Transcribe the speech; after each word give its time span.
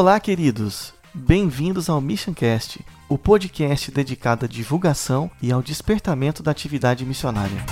Olá, 0.00 0.18
queridos! 0.18 0.94
Bem-vindos 1.12 1.90
ao 1.90 2.00
Missioncast, 2.00 2.82
o 3.06 3.18
podcast 3.18 3.90
dedicado 3.90 4.46
à 4.46 4.48
divulgação 4.48 5.30
e 5.42 5.52
ao 5.52 5.60
despertamento 5.60 6.42
da 6.42 6.50
atividade 6.50 7.04
missionária. 7.04 7.62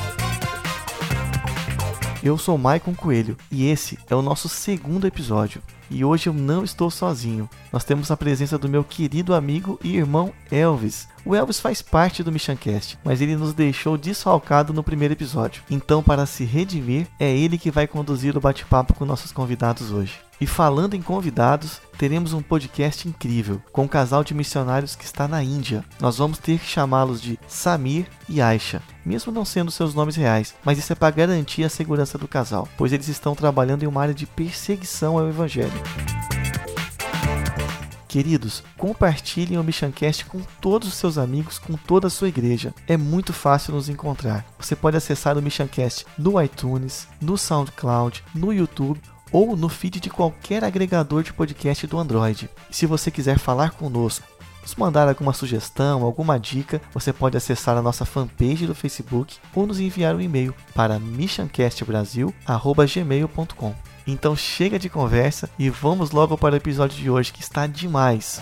Eu 2.23 2.37
sou 2.37 2.59
Maicon 2.59 2.95
Coelho 2.95 3.35
e 3.51 3.67
esse 3.67 3.99
é 4.11 4.15
o 4.15 4.21
nosso 4.21 4.47
segundo 4.47 5.07
episódio. 5.07 5.63
E 5.91 6.05
hoje 6.05 6.29
eu 6.29 6.35
não 6.35 6.65
estou 6.65 6.91
sozinho. 6.91 7.49
Nós 7.73 7.83
temos 7.83 8.11
a 8.11 8.17
presença 8.17 8.59
do 8.59 8.69
meu 8.69 8.85
querido 8.85 9.35
amigo 9.35 9.81
e 9.83 9.97
irmão 9.97 10.31
Elvis. 10.51 11.09
O 11.25 11.35
Elvis 11.35 11.59
faz 11.59 11.81
parte 11.81 12.23
do 12.23 12.31
Missioncast, 12.31 12.99
mas 13.03 13.23
ele 13.23 13.37
nos 13.37 13.55
deixou 13.55 13.97
desfalcado 13.97 14.75
no 14.75 14.85
primeiro 14.85 15.15
episódio. 15.15 15.63
Então, 15.71 16.03
para 16.03 16.27
se 16.27 16.45
redimir, 16.45 17.07
é 17.19 17.35
ele 17.35 17.57
que 17.57 17.71
vai 17.71 17.87
conduzir 17.87 18.37
o 18.37 18.41
bate-papo 18.41 18.93
com 18.93 19.07
nossos 19.07 19.33
convidados 19.33 19.91
hoje. 19.91 20.28
E 20.41 20.47
falando 20.47 20.95
em 20.95 21.03
convidados, 21.03 21.81
teremos 21.97 22.33
um 22.33 22.41
podcast 22.41 23.09
incrível 23.09 23.61
com 23.73 23.83
um 23.83 23.89
casal 23.89 24.23
de 24.23 24.35
missionários 24.35 24.95
que 24.95 25.05
está 25.05 25.27
na 25.27 25.43
Índia. 25.43 25.85
Nós 26.01 26.19
vamos 26.19 26.39
ter 26.39 26.61
que 26.61 26.67
chamá-los 26.67 27.21
de 27.21 27.39
Samir 27.49 28.07
e 28.29 28.41
Aisha, 28.41 28.81
mesmo 29.05 29.33
não 29.33 29.45
sendo 29.45 29.73
seus 29.73 29.95
nomes 29.95 30.15
reais, 30.15 30.55
mas 30.65 30.79
isso 30.79 30.93
é 30.93 30.97
para 30.97 31.15
garantir 31.15 31.65
a 31.65 31.69
segurança 31.69 32.17
do 32.17 32.29
casal, 32.29 32.69
pois 32.77 32.93
eles 32.93 33.09
estão 33.09 33.35
trabalhando 33.35 33.83
em 33.83 33.87
uma 33.87 34.01
área 34.01 34.15
de 34.15 34.27
perseguição 34.27 35.19
ao 35.19 35.29
evangelho. 35.29 35.73
Queridos, 38.07 38.63
compartilhem 38.79 39.59
o 39.59 39.65
Michancast 39.65 40.25
com 40.25 40.41
todos 40.63 40.89
os 40.89 40.95
seus 40.95 41.19
amigos, 41.19 41.59
com 41.59 41.75
toda 41.75 42.07
a 42.07 42.11
sua 42.11 42.29
igreja. 42.29 42.73
É 42.87 42.97
muito 42.97 43.35
fácil 43.35 43.75
nos 43.75 43.89
encontrar. 43.91 44.47
Você 44.59 44.75
pode 44.75 44.97
acessar 44.97 45.37
o 45.37 45.43
Michancast 45.43 46.07
no 46.17 46.41
iTunes, 46.41 47.07
no 47.21 47.37
SoundCloud, 47.37 48.25
no 48.35 48.51
YouTube 48.51 48.99
ou 49.33 49.57
no 49.57 49.69
feed 49.69 50.01
de 50.01 50.11
qualquer 50.11 50.65
agregador 50.65 51.23
de 51.23 51.33
podcast 51.33 51.87
do 51.87 51.99
Android. 51.99 52.51
Se 52.71 52.87
você 52.87 53.11
quiser 53.11 53.39
falar 53.39 53.73
conosco, 53.73 54.27
nos 54.63 54.75
mandar 54.75 55.09
alguma 55.09 55.33
sugestão, 55.33 56.03
alguma 56.03 56.39
dica, 56.39 56.81
você 56.93 57.13
pode 57.13 57.37
acessar 57.37 57.77
a 57.77 57.83
nossa 57.83 58.05
fanpage 58.05 58.67
do 58.67 58.75
Facebook 58.75 59.37
ou 59.55 59.67
nos 59.67 59.81
enviar 59.81 60.15
um 60.15 60.21
e-mail 60.21 60.55
para 60.75 60.99
missioncastbrasil@gmail.com. 60.99 63.75
Então 64.07 64.37
chega 64.37 64.79
de 64.79 64.89
conversa 64.89 65.51
e 65.59 65.69
vamos 65.69 66.11
logo 66.11 66.37
para 66.37 66.55
o 66.55 66.57
episódio 66.57 66.97
de 66.97 67.11
hoje 67.11 67.33
que 67.33 67.43
está 67.43 67.67
demais. 67.67 68.41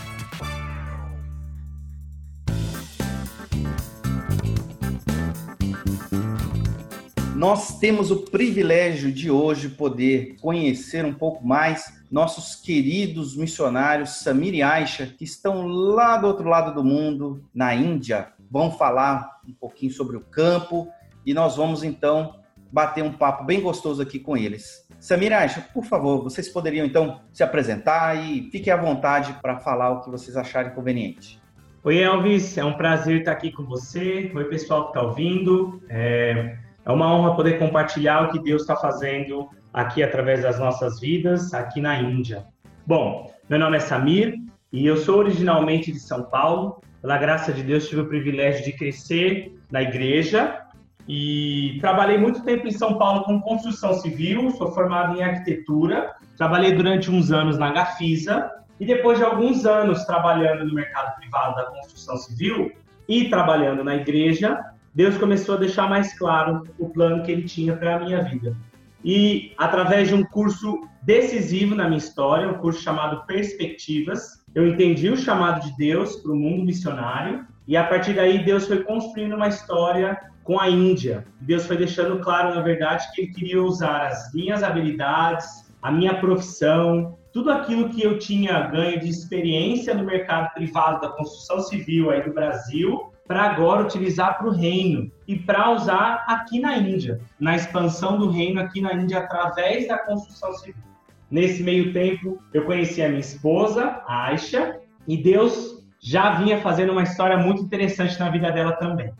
Nós 7.37 7.79
temos 7.79 8.11
o 8.11 8.23
privilégio 8.23 9.12
de 9.12 9.31
hoje 9.31 9.69
poder 9.69 10.37
conhecer 10.41 11.05
um 11.05 11.12
pouco 11.12 11.47
mais 11.47 12.03
nossos 12.11 12.55
queridos 12.55 13.37
missionários 13.37 14.23
Samir 14.23 14.55
e 14.55 14.62
Aisha, 14.62 15.06
que 15.06 15.25
estão 15.25 15.67
lá 15.67 16.17
do 16.17 16.28
outro 16.28 16.48
lado 16.48 16.75
do 16.75 16.83
mundo, 16.83 17.45
na 17.55 17.75
Índia. 17.75 18.28
Vão 18.51 18.70
falar 18.70 19.43
um 19.47 19.53
pouquinho 19.53 19.93
sobre 19.93 20.17
o 20.17 20.23
campo 20.23 20.89
e 21.27 21.34
nós 21.34 21.56
vamos 21.56 21.84
então 21.84 22.37
bater 22.73 23.05
um 23.05 23.12
papo 23.12 23.45
bem 23.45 23.61
gostoso 23.61 24.00
aqui 24.00 24.19
com 24.19 24.34
eles. 24.34 24.89
Samir 24.98 25.31
e 25.31 25.34
Aisha, 25.34 25.61
por 25.75 25.84
favor, 25.84 26.23
vocês 26.23 26.48
poderiam 26.48 26.87
então 26.87 27.21
se 27.34 27.43
apresentar 27.43 28.17
e 28.17 28.48
fiquem 28.50 28.73
à 28.73 28.78
vontade 28.78 29.37
para 29.43 29.59
falar 29.59 29.91
o 29.91 30.00
que 30.00 30.11
vocês 30.11 30.39
acharem 30.39 30.73
conveniente. 30.75 31.39
Oi, 31.84 31.98
Elvis, 31.98 32.56
é 32.56 32.65
um 32.65 32.78
prazer 32.78 33.19
estar 33.19 33.33
aqui 33.33 33.53
com 33.53 33.62
você. 33.65 34.33
Oi, 34.34 34.45
pessoal 34.47 34.84
que 34.84 34.89
está 34.98 35.03
ouvindo. 35.03 35.83
É... 35.91 36.65
É 36.87 36.92
uma 36.92 37.12
honra 37.12 37.34
poder 37.34 37.59
compartilhar 37.59 38.23
o 38.23 38.31
que 38.31 38.39
Deus 38.39 38.62
está 38.62 38.77
fazendo 38.77 39.48
aqui 39.75 40.05
através 40.05 40.42
das 40.42 40.56
nossas 40.61 41.01
vidas, 41.01 41.53
aqui 41.53 41.81
na 41.81 42.01
Índia. 42.01 42.47
Bom, 42.87 43.34
meu 43.51 43.59
nome 43.59 43.77
é 43.77 43.81
Samir 43.81 44.37
e 44.72 44.87
eu 44.87 44.97
sou 44.97 45.19
originalmente 45.19 45.91
de 45.91 45.99
São 45.99 46.22
Paulo. 46.22 46.81
Pela 47.03 47.19
graça 47.19 47.53
de 47.53 47.65
Deus, 47.65 47.88
tive 47.88 48.03
o 48.03 48.09
privilégio 48.09 48.65
de 48.65 48.72
crescer 48.72 49.53
na 49.69 49.83
igreja 49.83 50.62
e 51.09 51.77
trabalhei 51.81 52.19
muito 52.19 52.44
tempo 52.44 52.69
em 52.69 52.72
São 52.72 52.97
Paulo 52.97 53.25
com 53.25 53.41
construção 53.41 53.94
civil. 53.94 54.53
Sou 54.53 54.71
formado 54.71 55.19
em 55.19 55.25
arquitetura. 55.25 56.15
Trabalhei 56.37 56.72
durante 56.72 57.10
uns 57.10 57.33
anos 57.33 57.59
na 57.59 57.72
Gafisa 57.72 58.49
e 58.78 58.87
depois 58.87 59.19
de 59.19 59.25
alguns 59.25 59.66
anos 59.66 60.05
trabalhando 60.05 60.65
no 60.65 60.72
mercado 60.72 61.16
privado 61.16 61.56
da 61.56 61.65
construção 61.65 62.16
civil 62.16 62.71
e 63.09 63.28
trabalhando 63.28 63.83
na 63.83 63.97
igreja, 63.97 64.60
Deus 64.97 65.19
começou 65.19 65.57
a 65.57 65.59
deixar 65.59 65.91
mais 65.91 66.19
claro 66.19 66.62
o 66.79 66.89
plano 66.89 67.23
que 67.23 67.31
ele 67.31 67.43
tinha 67.43 67.77
para 67.77 67.97
a 67.97 68.01
minha 68.01 68.23
vida. 68.25 68.57
E 69.05 69.53
através 69.59 70.09
de 70.09 70.15
um 70.15 70.25
curso 70.25 70.89
decisivo 71.03 71.75
na 71.75 71.84
minha 71.84 71.99
história, 71.99 72.49
um 72.49 72.55
curso 72.55 72.81
chamado 72.81 73.27
Perspectivas, 73.27 74.43
eu 74.55 74.67
entendi 74.67 75.11
o 75.11 75.17
chamado 75.17 75.69
de 75.69 75.77
Deus 75.77 76.17
para 76.17 76.33
o 76.33 76.34
mundo 76.34 76.65
missionário 76.65 77.45
e 77.69 77.77
a 77.77 77.84
partir 77.84 78.15
daí 78.15 78.43
Deus 78.43 78.67
foi 78.67 78.84
construindo 78.84 79.37
uma 79.37 79.49
história 79.49 80.19
com 80.43 80.59
a 80.59 80.67
Índia. 80.67 81.27
Deus 81.43 81.67
foi 81.67 81.77
deixando 81.77 82.19
claro, 82.21 82.55
na 82.55 82.63
verdade, 82.63 83.07
que 83.13 83.21
ele 83.21 83.33
queria 83.33 83.63
usar 83.63 84.07
as 84.07 84.33
minhas 84.33 84.63
habilidades, 84.63 85.71
a 85.83 85.93
minha 85.93 86.15
profissão, 86.15 87.19
tudo 87.36 87.50
aquilo 87.50 87.91
que 87.91 88.02
eu 88.02 88.19
tinha 88.19 88.66
ganho 88.69 88.98
de 88.98 89.10
experiência 89.10 89.92
no 89.92 90.04
mercado 90.04 90.54
privado 90.54 91.02
da 91.02 91.10
construção 91.10 91.60
civil 91.60 92.10
aí 92.10 92.22
do 92.22 92.32
Brasil 92.32 93.12
para 93.28 93.42
agora 93.42 93.82
utilizar 93.82 94.38
para 94.38 94.47
o 94.47 94.50
reino 94.50 95.12
e 95.28 95.38
para 95.38 95.70
usar 95.72 96.24
aqui 96.26 96.58
na 96.58 96.78
Índia, 96.78 97.20
na 97.38 97.54
expansão 97.54 98.16
do 98.16 98.30
reino 98.30 98.58
aqui 98.58 98.80
na 98.80 98.94
Índia 98.94 99.19
através 99.19 99.86
da 99.86 99.98
construção 99.98 100.50
civil. 100.54 100.82
Nesse 101.30 101.62
meio 101.62 101.92
tempo, 101.92 102.42
eu 102.54 102.64
conheci 102.64 103.02
a 103.02 103.08
minha 103.08 103.20
esposa, 103.20 104.03
Aisha, 104.08 104.80
e 105.06 105.22
Deus 105.22 105.84
já 106.00 106.36
vinha 106.36 106.62
fazendo 106.62 106.92
uma 106.92 107.03
história 107.03 107.36
muito 107.36 107.60
interessante 107.60 108.18
na 108.18 108.30
vida 108.30 108.50
dela 108.50 108.72
também. 108.72 109.12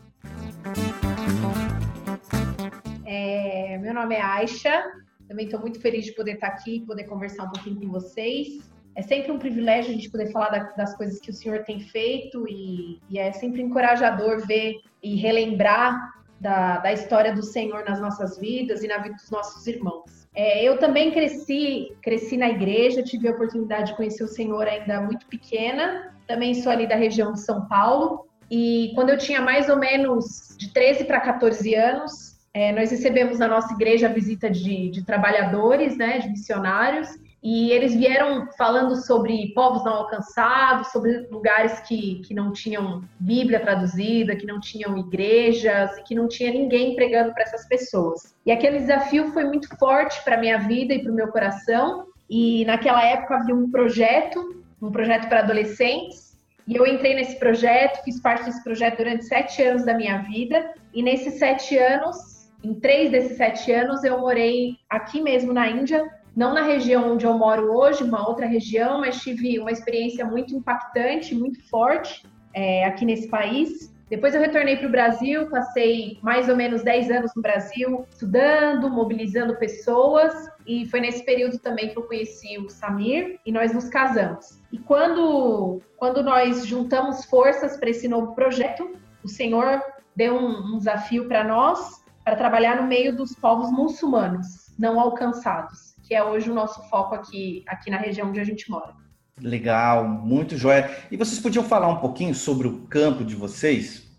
É, 3.05 3.77
meu 3.77 3.93
nome 3.93 4.15
é 4.15 4.21
Aisha, 4.23 4.83
também 5.27 5.45
estou 5.45 5.59
muito 5.59 5.79
feliz 5.79 6.05
de 6.05 6.13
poder 6.13 6.33
estar 6.33 6.47
aqui, 6.47 6.83
poder 6.85 7.03
conversar 7.03 7.43
um 7.43 7.49
pouquinho 7.51 7.79
com 7.79 7.89
vocês. 7.89 8.59
É 8.95 9.01
sempre 9.01 9.31
um 9.31 9.37
privilégio 9.37 9.91
a 9.91 9.93
gente 9.93 10.09
poder 10.09 10.31
falar 10.31 10.49
da, 10.49 10.59
das 10.71 10.95
coisas 10.95 11.19
que 11.19 11.29
o 11.29 11.33
Senhor 11.33 11.63
tem 11.63 11.79
feito 11.79 12.47
e, 12.47 12.99
e 13.09 13.19
é 13.19 13.31
sempre 13.31 13.61
encorajador 13.61 14.45
ver 14.47 14.77
e 15.03 15.15
relembrar 15.15 16.13
da, 16.39 16.77
da, 16.77 16.93
história 16.93 17.33
do 17.33 17.43
Senhor 17.43 17.83
nas 17.87 17.99
nossas 17.99 18.37
vidas 18.37 18.83
e 18.83 18.87
na 18.87 18.97
vida 18.97 19.15
dos 19.15 19.29
nossos 19.29 19.67
irmãos. 19.67 20.27
É, 20.33 20.63
eu 20.63 20.77
também 20.79 21.11
cresci, 21.11 21.95
cresci 22.01 22.37
na 22.37 22.49
igreja, 22.49 23.03
tive 23.03 23.27
a 23.27 23.31
oportunidade 23.31 23.91
de 23.91 23.97
conhecer 23.97 24.23
o 24.23 24.27
Senhor 24.27 24.67
ainda 24.67 25.01
muito 25.01 25.27
pequena. 25.27 26.15
Também 26.27 26.53
sou 26.55 26.71
ali 26.71 26.87
da 26.87 26.95
região 26.95 27.33
de 27.33 27.41
São 27.41 27.67
Paulo. 27.67 28.27
E 28.49 28.91
quando 28.95 29.09
eu 29.09 29.17
tinha 29.17 29.41
mais 29.41 29.69
ou 29.69 29.77
menos 29.77 30.55
de 30.57 30.71
13 30.73 31.05
para 31.05 31.19
14 31.19 31.75
anos, 31.75 32.36
é, 32.57 32.71
nós 32.71 32.89
recebemos 32.89 33.37
na 33.37 33.47
nossa 33.47 33.71
igreja 33.71 34.07
a 34.07 34.11
visita 34.11 34.49
de, 34.49 34.89
de 34.89 35.05
trabalhadores, 35.05 35.95
né, 35.95 36.17
de 36.17 36.29
missionários, 36.29 37.07
e 37.43 37.69
eles 37.71 37.93
vieram 37.93 38.47
falando 38.57 38.95
sobre 38.95 39.53
povos 39.53 39.85
não 39.85 39.93
alcançados, 39.93 40.87
sobre 40.87 41.27
lugares 41.29 41.79
que, 41.81 42.19
que 42.25 42.33
não 42.33 42.51
tinham 42.51 43.03
Bíblia 43.19 43.59
traduzida, 43.59 44.35
que 44.35 44.47
não 44.47 44.59
tinham 44.59 44.97
igrejas 44.97 45.95
e 45.99 46.03
que 46.03 46.15
não 46.15 46.27
tinha 46.27 46.51
ninguém 46.51 46.95
pregando 46.95 47.31
para 47.31 47.43
essas 47.43 47.67
pessoas. 47.67 48.35
E 48.43 48.51
aquele 48.51 48.79
desafio 48.79 49.31
foi 49.33 49.43
muito 49.43 49.69
forte 49.77 50.19
para 50.23 50.35
a 50.35 50.39
minha 50.39 50.57
vida 50.57 50.95
e 50.95 51.03
para 51.03 51.11
o 51.11 51.15
meu 51.15 51.27
coração. 51.27 52.07
E 52.27 52.65
naquela 52.65 53.05
época 53.05 53.35
havia 53.35 53.55
um 53.55 53.69
projeto, 53.69 54.63
um 54.81 54.91
projeto 54.91 55.29
para 55.29 55.41
adolescentes, 55.41 56.35
e 56.67 56.75
eu 56.75 56.85
entrei 56.85 57.13
nesse 57.13 57.37
projeto, 57.37 58.03
fiz 58.03 58.19
parte 58.19 58.45
desse 58.45 58.63
projeto 58.63 58.97
durante 58.97 59.25
sete 59.25 59.61
anos 59.61 59.85
da 59.85 59.93
minha 59.93 60.17
vida. 60.23 60.73
E 60.93 61.01
nesses 61.01 61.35
sete 61.35 61.77
anos, 61.77 62.36
em 62.67 62.73
três 62.73 63.09
desses 63.11 63.37
sete 63.37 63.71
anos, 63.71 64.03
eu 64.03 64.19
morei 64.19 64.75
aqui 64.89 65.21
mesmo 65.21 65.53
na 65.53 65.69
Índia, 65.69 66.05
não 66.35 66.53
na 66.53 66.63
região 66.63 67.13
onde 67.13 67.25
eu 67.25 67.37
moro 67.37 67.71
hoje, 67.73 68.03
uma 68.03 68.27
outra 68.27 68.45
região, 68.45 68.99
mas 68.99 69.21
tive 69.21 69.57
uma 69.57 69.71
experiência 69.71 70.25
muito 70.25 70.53
impactante, 70.53 71.33
muito 71.33 71.65
forte 71.69 72.25
é, 72.53 72.83
aqui 72.83 73.05
nesse 73.05 73.29
país. 73.29 73.95
Depois 74.09 74.35
eu 74.35 74.41
retornei 74.41 74.75
para 74.75 74.87
o 74.87 74.91
Brasil, 74.91 75.49
passei 75.49 76.19
mais 76.21 76.49
ou 76.49 76.55
menos 76.57 76.83
10 76.83 77.09
anos 77.09 77.31
no 77.35 77.41
Brasil, 77.41 78.05
estudando, 78.09 78.89
mobilizando 78.89 79.57
pessoas, 79.57 80.33
e 80.65 80.85
foi 80.87 80.99
nesse 80.99 81.25
período 81.25 81.59
também 81.59 81.89
que 81.89 81.97
eu 81.97 82.03
conheci 82.03 82.57
o 82.57 82.69
Samir 82.69 83.39
e 83.45 83.51
nós 83.51 83.73
nos 83.73 83.87
casamos. 83.87 84.61
E 84.71 84.77
quando, 84.77 85.81
quando 85.95 86.21
nós 86.21 86.65
juntamos 86.65 87.25
forças 87.25 87.77
para 87.77 87.89
esse 87.89 88.07
novo 88.07 88.35
projeto, 88.35 88.97
o 89.23 89.27
Senhor 89.27 89.81
deu 90.15 90.35
um, 90.35 90.75
um 90.75 90.77
desafio 90.77 91.27
para 91.27 91.43
nós 91.43 92.05
para 92.27 92.35
trabalhar 92.35 92.75
no 92.75 92.85
meio 92.85 93.15
dos 93.15 93.33
povos 93.33 93.71
muçulmanos 93.71 94.75
não 94.77 94.99
alcançados 94.99 95.95
que 96.03 96.13
é 96.13 96.21
hoje 96.21 96.51
o 96.51 96.53
nosso 96.53 96.81
foco 96.89 97.15
aqui, 97.15 97.63
aqui 97.65 97.89
na 97.89 97.95
região 97.95 98.27
onde 98.27 98.39
a 98.39 98.43
gente 98.43 98.69
mora. 98.69 98.93
Legal, 99.41 100.05
muito 100.05 100.57
joia. 100.57 100.89
E 101.09 101.15
vocês 101.15 101.39
podiam 101.39 101.63
falar 101.63 101.87
um 101.87 101.97
pouquinho 101.97 102.35
sobre 102.35 102.67
o 102.67 102.79
campo 102.89 103.23
de 103.23 103.33
vocês? 103.33 104.09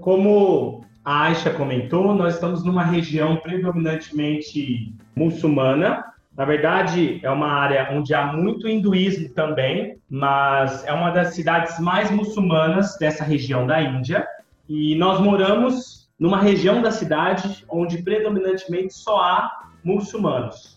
Como 0.00 0.84
a 1.04 1.22
Aisha 1.26 1.50
comentou, 1.50 2.14
nós 2.14 2.34
estamos 2.34 2.64
numa 2.64 2.84
região 2.84 3.36
predominantemente 3.36 4.92
muçulmana 5.14 6.04
Na 6.36 6.44
verdade, 6.44 7.20
é 7.22 7.30
uma 7.30 7.48
área 7.48 7.88
onde 7.92 8.12
há 8.12 8.32
muito 8.32 8.68
hinduísmo 8.68 9.28
também, 9.30 9.98
mas 10.10 10.84
é 10.84 10.92
uma 10.92 11.10
das 11.10 11.34
cidades 11.34 11.78
mais 11.78 12.10
muçulmanas 12.10 12.96
dessa 12.98 13.22
região 13.22 13.66
da 13.66 13.80
Índia. 13.80 14.26
E 14.68 14.96
nós 14.96 15.20
moramos 15.20 16.05
numa 16.18 16.40
região 16.40 16.80
da 16.82 16.90
cidade 16.90 17.64
onde 17.68 18.02
predominantemente 18.02 18.94
só 18.94 19.18
há 19.20 19.50
muçulmanos. 19.84 20.76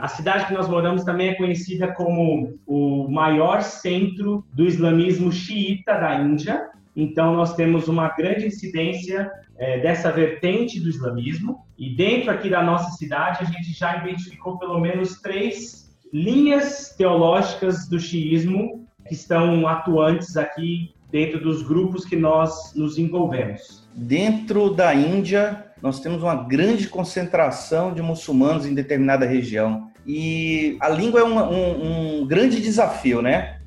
a 0.00 0.08
cidade 0.08 0.46
que 0.46 0.54
nós 0.54 0.68
moramos 0.68 1.04
também 1.04 1.28
é 1.28 1.34
conhecida 1.34 1.92
como 1.92 2.58
o 2.66 3.08
maior 3.08 3.62
centro 3.62 4.44
do 4.52 4.64
islamismo 4.64 5.30
xiita 5.30 5.94
da 5.94 6.20
Índia. 6.20 6.68
Então, 6.96 7.36
nós 7.36 7.54
temos 7.54 7.86
uma 7.86 8.08
grande 8.08 8.46
incidência 8.46 9.30
é, 9.58 9.78
dessa 9.80 10.10
vertente 10.10 10.80
do 10.80 10.88
islamismo. 10.88 11.64
E 11.76 11.94
dentro 11.94 12.30
aqui 12.30 12.48
da 12.48 12.62
nossa 12.62 12.90
cidade, 12.96 13.38
a 13.42 13.44
gente 13.44 13.72
já 13.72 13.98
identificou 13.98 14.58
pelo 14.58 14.80
menos 14.80 15.20
três 15.20 15.96
linhas 16.12 16.94
teológicas 16.96 17.88
do 17.88 18.00
xiismo 18.00 18.88
que 19.06 19.14
estão 19.14 19.66
atuantes 19.66 20.36
aqui 20.36 20.94
dentro 21.10 21.40
dos 21.40 21.62
grupos 21.62 22.04
que 22.04 22.16
nós 22.16 22.74
nos 22.74 22.98
envolvemos. 22.98 23.87
Dentro 24.00 24.70
da 24.70 24.94
Índia, 24.94 25.72
nós 25.82 25.98
temos 25.98 26.22
uma 26.22 26.36
grande 26.36 26.88
concentração 26.88 27.92
de 27.92 28.00
muçulmanos 28.00 28.64
em 28.64 28.72
determinada 28.72 29.26
região. 29.26 29.90
E 30.06 30.78
a 30.80 30.88
língua 30.88 31.20
é 31.20 31.24
um, 31.24 31.36
um, 31.36 32.20
um 32.20 32.26
grande 32.26 32.60
desafio, 32.60 33.20
né? 33.20 33.58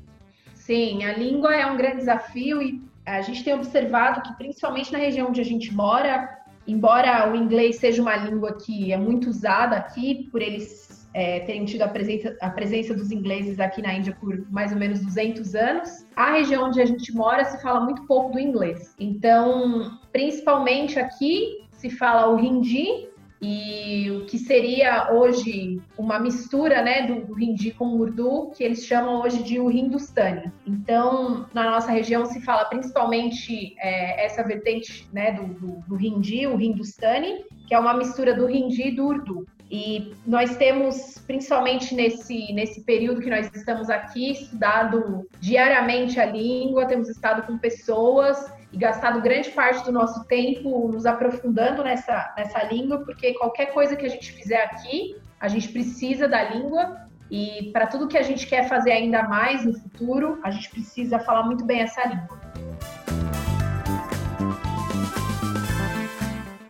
Sim, 0.54 1.04
a 1.04 1.12
língua 1.12 1.54
é 1.54 1.66
um 1.66 1.76
grande 1.76 1.98
desafio 1.98 2.62
e 2.62 2.80
a 3.04 3.20
gente 3.20 3.44
tem 3.44 3.52
observado 3.52 4.22
que, 4.22 4.32
principalmente 4.38 4.90
na 4.90 4.98
região 4.98 5.28
onde 5.28 5.40
a 5.42 5.44
gente 5.44 5.70
mora, 5.74 6.38
embora 6.66 7.30
o 7.30 7.36
inglês 7.36 7.76
seja 7.76 8.00
uma 8.00 8.16
língua 8.16 8.56
que 8.56 8.90
é 8.90 8.96
muito 8.96 9.28
usada 9.28 9.76
aqui, 9.76 10.28
por 10.32 10.40
eles 10.40 11.06
é, 11.12 11.40
terem 11.40 11.66
tido 11.66 11.82
a 11.82 11.88
presença, 11.88 12.34
a 12.40 12.48
presença 12.48 12.94
dos 12.94 13.10
ingleses 13.10 13.60
aqui 13.60 13.82
na 13.82 13.92
Índia 13.92 14.16
por 14.18 14.50
mais 14.50 14.72
ou 14.72 14.78
menos 14.78 15.00
200 15.00 15.54
anos, 15.54 16.06
a 16.16 16.32
região 16.32 16.68
onde 16.68 16.80
a 16.80 16.86
gente 16.86 17.14
mora 17.14 17.44
se 17.44 17.60
fala 17.60 17.80
muito 17.80 18.06
pouco 18.06 18.32
do 18.32 18.40
inglês. 18.40 18.94
Então, 18.98 20.00
principalmente 20.12 20.98
aqui, 20.98 21.66
se 21.72 21.90
fala 21.90 22.32
o 22.32 22.38
hindi, 22.38 23.10
e 23.44 24.08
o 24.12 24.24
que 24.26 24.38
seria 24.38 25.12
hoje 25.12 25.82
uma 25.98 26.20
mistura 26.20 26.80
né, 26.80 27.08
do, 27.08 27.26
do 27.26 27.40
hindi 27.40 27.72
com 27.72 27.86
o 27.86 27.98
urdu, 27.98 28.52
que 28.56 28.62
eles 28.62 28.86
chamam 28.86 29.20
hoje 29.20 29.42
de 29.42 29.58
o 29.58 29.68
hindustani. 29.68 30.52
Então, 30.64 31.46
na 31.52 31.68
nossa 31.68 31.90
região 31.90 32.24
se 32.24 32.40
fala 32.42 32.66
principalmente 32.66 33.74
é, 33.80 34.24
essa 34.24 34.44
vertente 34.44 35.08
né, 35.12 35.32
do, 35.32 35.46
do, 35.54 35.72
do 35.88 36.00
hindi, 36.00 36.46
o 36.46 36.60
hindustani, 36.60 37.44
que 37.66 37.74
é 37.74 37.78
uma 37.78 37.94
mistura 37.94 38.32
do 38.32 38.48
hindi 38.48 38.88
e 38.88 38.94
do 38.94 39.06
urdu. 39.06 39.44
E 39.68 40.14
nós 40.24 40.56
temos, 40.56 41.18
principalmente 41.26 41.96
nesse, 41.96 42.52
nesse 42.52 42.82
período 42.82 43.22
que 43.22 43.30
nós 43.30 43.50
estamos 43.52 43.90
aqui, 43.90 44.30
estudado 44.30 45.26
diariamente 45.40 46.20
a 46.20 46.26
língua, 46.26 46.86
temos 46.86 47.08
estado 47.08 47.44
com 47.44 47.58
pessoas 47.58 48.52
e 48.72 48.78
gastado 48.78 49.20
grande 49.20 49.50
parte 49.50 49.84
do 49.84 49.92
nosso 49.92 50.24
tempo 50.24 50.88
nos 50.88 51.04
aprofundando 51.04 51.84
nessa, 51.84 52.32
nessa 52.36 52.62
língua, 52.64 53.04
porque 53.04 53.34
qualquer 53.34 53.66
coisa 53.66 53.94
que 53.94 54.06
a 54.06 54.08
gente 54.08 54.32
fizer 54.32 54.62
aqui, 54.64 55.16
a 55.38 55.46
gente 55.46 55.68
precisa 55.68 56.26
da 56.26 56.42
língua 56.42 57.02
e 57.30 57.70
para 57.72 57.86
tudo 57.86 58.08
que 58.08 58.16
a 58.16 58.22
gente 58.22 58.46
quer 58.46 58.68
fazer 58.68 58.92
ainda 58.92 59.24
mais 59.24 59.64
no 59.64 59.74
futuro, 59.74 60.38
a 60.42 60.50
gente 60.50 60.70
precisa 60.70 61.18
falar 61.18 61.42
muito 61.42 61.64
bem 61.64 61.80
essa 61.80 62.02
língua. 62.08 62.40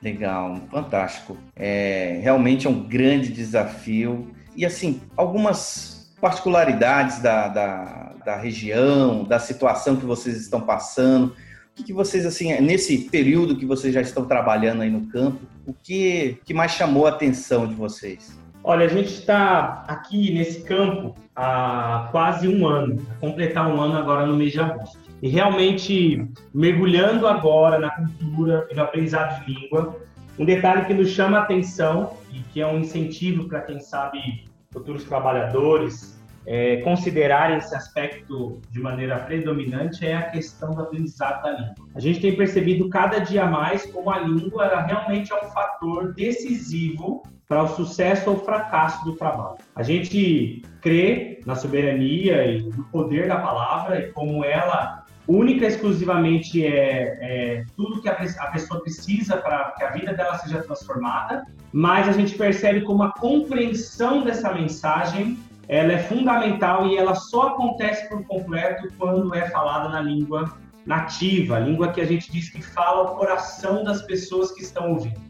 Legal, 0.02 0.56
fantástico. 0.69 1.37
É, 1.54 2.19
realmente 2.20 2.66
é 2.66 2.70
um 2.70 2.82
grande 2.82 3.32
desafio. 3.32 4.34
E 4.56 4.66
assim, 4.66 5.00
algumas 5.16 6.12
particularidades 6.20 7.20
da, 7.20 7.46
da, 7.46 8.12
da 8.25 8.37
região, 8.37 9.22
da 9.22 9.38
situação 9.38 9.94
que 9.94 10.04
vocês 10.04 10.37
estão 10.37 10.60
passando 10.60 11.37
o 11.73 11.75
que, 11.75 11.85
que, 11.85 11.93
vocês, 11.93 12.27
assim, 12.27 12.53
nesse 12.61 13.09
período 13.09 13.57
que 13.57 13.65
vocês 13.65 13.95
já 13.95 14.03
estão 14.03 14.27
trabalhando 14.27 14.83
aí 14.83 14.91
no 14.91 15.07
campo, 15.07 15.41
o 15.67 15.73
que, 15.73 16.39
que 16.45 16.53
mais 16.53 16.73
chamou 16.73 17.07
a 17.07 17.11
atenção 17.11 17.67
de 17.67 17.75
vocês? 17.75 18.39
Olha, 18.63 18.85
a 18.85 18.89
gente 18.89 19.09
está 19.09 19.83
aqui 19.89 20.35
nesse 20.35 20.63
campo 20.65 21.17
há 21.35 22.09
quase 22.13 22.47
um 22.47 22.67
ano, 22.67 23.01
completar 23.19 23.67
um 23.69 23.81
ano 23.81 23.97
agora 23.97 24.27
no 24.27 24.37
mês 24.37 24.53
de 24.53 24.61
agosto. 24.61 24.99
E 25.23 25.29
realmente 25.29 26.29
mergulhando 26.53 27.27
agora 27.27 27.79
na 27.79 27.91
cultura 27.91 28.69
e 28.71 28.75
no 28.75 28.83
aprendizado 28.83 29.43
de 29.45 29.55
língua, 29.55 29.99
um 30.39 30.45
detalhe 30.45 30.85
que 30.85 30.93
nos 30.93 31.09
chama 31.09 31.39
a 31.39 31.43
atenção 31.43 32.13
e 32.31 32.41
que 32.53 32.61
é 32.61 32.67
um 32.67 32.81
incentivo 32.81 33.49
para 33.49 33.63
quem 33.63 33.81
sabe 33.81 34.45
futuros 34.71 35.05
trabalhadores 35.05 36.22
é, 36.47 36.79
considerarem 36.79 37.59
esse 37.59 37.75
aspecto 37.75 38.61
de 38.71 38.81
maneira 38.81 39.19
predominante 39.21 40.06
é 40.06 40.17
a 40.17 40.31
questão 40.31 40.71
do 40.71 40.83
aprendizado 40.83 41.43
da 41.43 41.50
língua. 41.53 41.89
A 41.94 42.00
gente 42.00 42.21
tem 42.21 42.37
percebido 42.37 42.89
cada 42.89 43.19
dia 43.19 43.47
mais 43.47 43.87
como 43.87 44.11
a 44.11 44.19
língua 44.19 44.81
realmente 44.83 45.33
é 45.33 45.37
um 45.37 45.49
fator 45.50 46.12
decisivo 46.15 47.23
para 47.49 47.62
o 47.62 47.69
sucesso 47.69 48.31
ou 48.31 48.39
fracasso 48.39 49.05
do 49.05 49.15
trabalho. 49.15 49.59
A 49.77 49.83
gente 49.83 50.62
crê 50.81 51.41
na 51.44 51.55
soberania 51.55 52.47
e 52.47 52.62
no 52.62 52.85
poder 52.85 53.29
da 53.29 53.37
palavra 53.37 54.00
e 54.00 54.12
como 54.12 54.45
ela 54.45 55.03
única 55.29 55.65
e 55.65 55.69
exclusivamente 55.69 56.67
é, 56.67 57.19
é 57.21 57.65
tudo 57.77 58.00
que 58.00 58.09
a, 58.09 58.12
a 58.12 58.47
pessoa 58.49 58.81
precisa 58.81 59.37
para 59.37 59.73
que 59.73 59.85
a 59.85 59.91
vida 59.91 60.12
dela 60.12 60.37
seja 60.38 60.62
transformada, 60.62 61.45
mas 61.73 62.09
a 62.09 62.12
gente 62.12 62.37
percebe 62.37 62.81
como 62.81 63.03
a 63.03 63.12
compreensão 63.12 64.25
dessa 64.25 64.53
mensagem 64.53 65.38
ela 65.69 65.93
é 65.93 65.99
fundamental 65.99 66.87
e 66.87 66.97
ela 66.97 67.14
só 67.14 67.49
acontece 67.49 68.09
por 68.09 68.25
completo 68.25 68.88
quando 68.99 69.35
é 69.35 69.49
falada 69.50 69.88
na 69.88 70.00
língua 70.00 70.53
nativa, 70.85 71.56
a 71.56 71.61
língua 71.61 71.93
que 71.93 72.00
a 72.00 72.06
gente 72.06 72.31
diz 72.31 72.50
que 72.50 72.61
fala 72.61 73.03
o 73.03 73.17
coração 73.17 73.85
das 73.85 74.03
pessoas 74.03 74.50
que 74.53 74.62
estão 74.62 74.91
ouvindo. 74.91 75.20